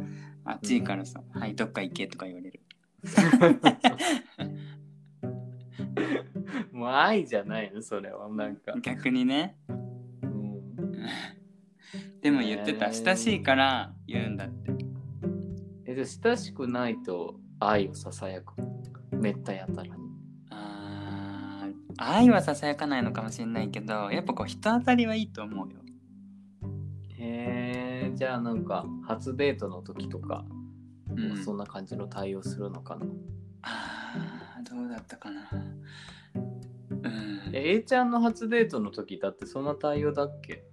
[0.44, 2.60] あっちいからさ「はいどっか行け」とか言われる
[6.72, 9.56] もう愛じゃないのそれはなんか、逆にね。
[9.68, 10.92] うん、
[12.20, 12.88] でも言ってた。
[12.88, 14.72] ね親しいから言うんだって。
[15.84, 18.54] えで親しくないと愛をささやく？
[19.12, 20.02] めったやたらに
[20.50, 25.76] あー愛はささやかないのかもしれないけどやっぱこう人当たりはいいと思うよ。
[27.10, 30.44] へえじゃあなんか初デートの時とか、
[31.14, 31.44] うん。
[31.44, 33.06] そんな感じの対応するのかな？
[33.62, 35.48] あーどうだったかな。
[36.34, 37.54] うん。
[37.54, 40.64] え A ちゃんの初デートの時だってそんな対応だっけ？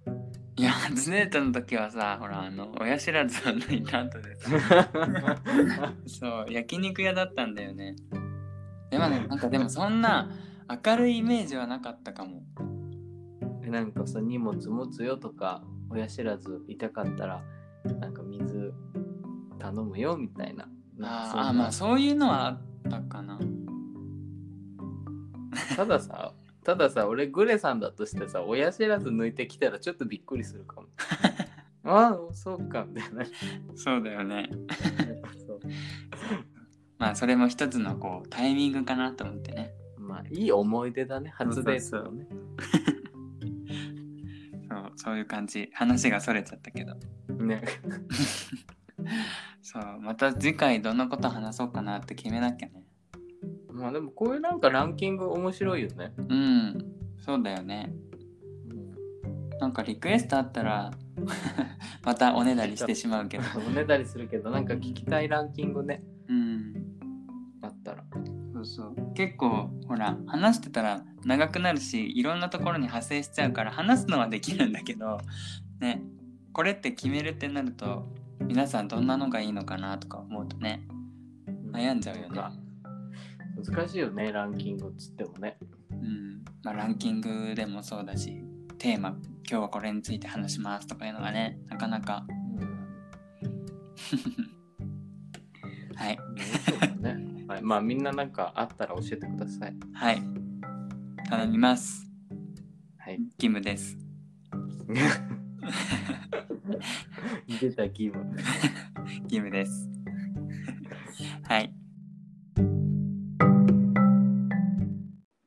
[0.56, 4.50] いや初デートの時はさほらあの親知らずを抜いた後でさ
[6.06, 7.96] そう焼肉屋だったんだよね。
[8.90, 10.28] でもね なんかでもそんな
[10.84, 12.42] 明るいイメージはなかったかも。
[13.62, 17.42] えなんかさ荷物持つよとか親知らず痛かったら
[17.98, 18.74] なんか水
[19.58, 20.68] 頼むよみたいな。
[21.02, 22.60] あーあまあそういうのはあっ
[22.90, 23.38] たかな
[25.76, 26.32] たださ
[26.64, 30.88] たださ俺グレさんだとしてさ親知らず抜いてきたらちょっとびっくりするかも。
[31.84, 33.24] ああそうかみたいな。
[33.74, 34.50] そうだよね。
[35.46, 35.60] そう。
[36.98, 39.72] まあそれも一つのこうタイミングかなと思ってね。
[39.96, 41.30] まあいい思い出だね。
[41.30, 42.28] 初デートのね。
[44.68, 45.70] そう そういう感じ。
[45.72, 46.94] 話がそれちゃったけど。
[47.28, 47.62] ね。
[49.62, 52.84] そうまた次回どんなこと話そうかなって決めなきゃね
[53.80, 56.92] まあでもこういうなんかランキング面白いよね、うん。
[57.18, 57.92] そうだよね。
[59.60, 60.90] なんかリクエストあったら
[62.04, 63.44] またおねだりしてしまうけど。
[63.66, 66.02] おねだりするけどなんか聞きたいランキングね。
[66.28, 66.74] うん。
[67.62, 68.04] あったら。
[68.52, 68.94] そうそう。
[69.14, 75.18] 結構ほら話してたら長くなるしいろんなところに派生しちゃうから話すのはできるんだけど
[75.80, 76.02] ね。
[76.52, 78.08] これって決めるってなると
[78.40, 80.82] 皆さんどんなのがいいのかなとか思うとね
[81.70, 82.40] 悩んじゃうよね
[83.64, 85.58] 難しいよねランキングっつってもね。
[85.90, 86.44] うん。
[86.62, 88.42] まあ、ランキングでもそうだし
[88.78, 89.16] テーマ
[89.48, 92.24] 今日はこれについて話しますとかいうのがねなかなか。
[95.94, 96.18] はい。
[96.66, 99.74] そうだね、はい、まあみんななんかあったら教えてください。
[99.92, 100.22] はい。
[101.28, 102.06] 頼みます。
[102.98, 103.18] はい。
[103.18, 103.98] 義務です。
[107.60, 108.34] 出た義務
[109.24, 109.90] 義務です。
[111.46, 111.79] はい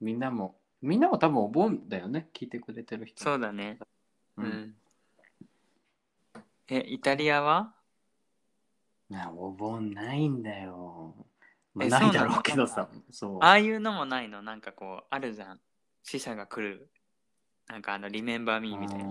[0.03, 3.23] みんなもみんなも多分お盆だよね聞いてくれてる人。
[3.23, 3.79] そうだね。
[4.35, 4.47] ううん。
[4.49, 4.75] ん、
[6.67, 7.73] えイタリアは？
[9.09, 11.15] なお盆ないんだよ、
[11.73, 12.89] まあ、えないだろそうけどさ。
[13.11, 13.37] そう。
[13.41, 14.41] ああいうのもないの？
[14.41, 15.59] なんかこうあるじゃん。
[16.03, 16.89] 死者が来る。
[17.69, 19.05] なんかあのリメンバーミーみたいな。
[19.05, 19.07] あ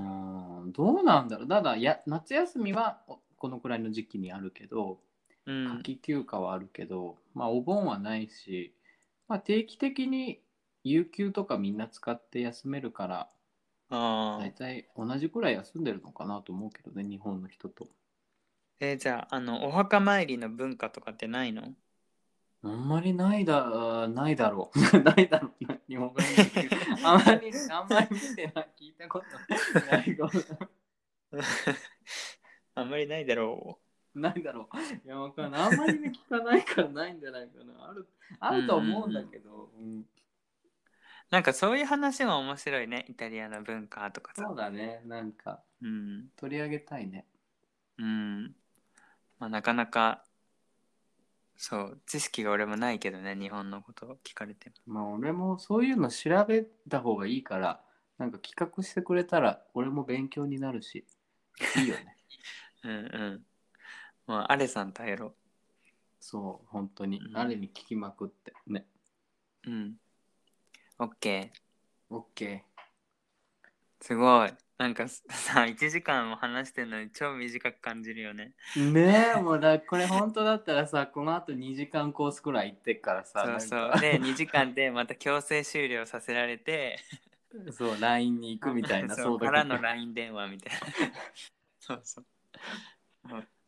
[0.66, 1.48] ーどうなんだろう。
[1.48, 5.00] ただや夏休みはおこのくらいの時期にあるけど
[5.46, 5.64] うん。
[5.78, 8.74] 夏季休暇はあるけど、まあお盆はないし、
[9.26, 10.41] まあ、定期的に
[10.84, 13.28] 有給とかみんな使って休めるから
[13.90, 13.96] あ
[14.40, 17.88] あ大体同じくらい休んでるのかなと思うけどね日本の人と。
[18.80, 21.74] えーじゃああのお墓参りの文化とかってないの？
[22.64, 24.98] あんまりないだないだろう。
[25.02, 25.64] ないだろう。
[25.66, 26.26] な日本語に。
[27.04, 29.26] あんまり あんまり見てない聞いたこと
[29.80, 30.16] ない。
[32.74, 33.78] あんまりないだろ
[34.14, 35.06] ないだろう。
[35.06, 35.60] いやわかんない。
[35.62, 37.88] あんまりね聞かないからないんじゃないかな。
[37.90, 38.06] ある
[38.40, 40.00] あると思うんだけど、うん。
[40.00, 40.04] う
[41.32, 43.06] なんかそういう話も面白いね。
[43.08, 44.44] イタリアの文化とかさ。
[44.46, 45.00] そうだね。
[45.06, 46.26] なんかうん。
[46.36, 47.24] 取り上げたいね。
[47.98, 48.54] うん。
[49.38, 50.24] まあなかなか
[51.56, 54.74] そう知識が俺もないけどね日本のことを聞かれても。
[54.86, 57.80] まあ俺もそういうの調べた方がいいから
[58.18, 61.06] なんか企画してくれたら俺も勉強になるし
[61.78, 62.18] いいよね。
[62.84, 63.46] うんうん。
[64.26, 65.34] まあアレさんとやろ。
[66.20, 67.36] そう本当に、うん。
[67.38, 68.52] あれに聞きまくって。
[68.66, 68.86] ね。
[69.64, 69.96] ううん
[71.02, 72.14] オッケー。
[72.14, 72.64] オッケ
[74.00, 74.52] すごい。
[74.78, 78.52] なんかさ1時間も話してるのに超短く感じるよね。
[78.76, 84.00] ーねえもうだこれ本当だったらさこのあと2時間コースくらい行ってっからさそうそう。
[84.00, 87.00] で2時間でまた強制終了させられて。
[87.72, 90.78] そう LINE に行くみたいなそうだからの LINE 電話みたいな。
[91.80, 92.24] そうそう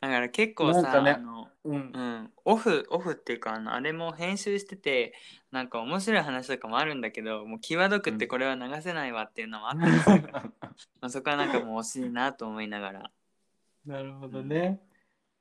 [0.09, 1.75] だから結構さ、なんかねあのうん。
[1.75, 5.15] うん、オフオフっていうかあのあれも編集してて
[5.51, 10.53] なんか面白い話とかもあるんだけどもう際どくってこれは流せないわっていうのもあったんですよ、 ま
[11.03, 13.11] あそこはなんかもう惜しいなと思いながら、
[13.87, 14.83] なるほどね、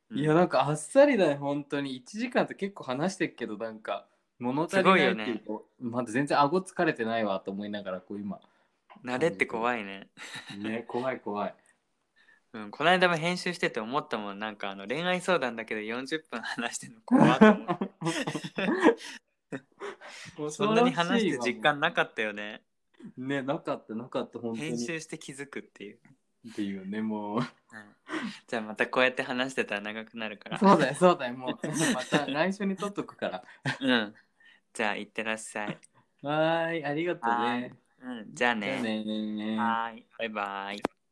[0.09, 0.17] うん。
[0.19, 2.01] いやなんかあっさりだね本当に。
[2.01, 4.07] 1時間って結構話してっけどなんか
[4.39, 8.39] 物足りないっていうとまだ全然顎疲れてないわと思いながらこう今
[9.03, 10.07] 慣れって怖いね、
[10.57, 11.55] ね怖い怖い
[12.53, 14.39] うん、この間も編集してて思ったもん。
[14.39, 17.83] なんかあの恋愛相談だけど40分話してるの怖っと思って。
[20.51, 22.61] そんなに話して実感なかったよね。
[23.17, 24.69] ねなかったなかった本当に。
[24.69, 25.99] 編集して気づくっていう、
[26.49, 27.37] っていうねもう。
[27.37, 27.43] うん。
[28.47, 30.59] じゃあまたこうやって話してたら長くなるから。
[30.59, 31.67] そうだよそうだよもう。
[31.93, 33.43] また来週に撮っとくから。
[33.79, 34.15] うん。
[34.73, 35.77] じゃあ行ってらっしゃい。
[36.21, 37.73] はーいありがとうね。
[38.01, 40.05] うんじゃあじゃあねねはーい。
[40.19, 41.02] バイバイ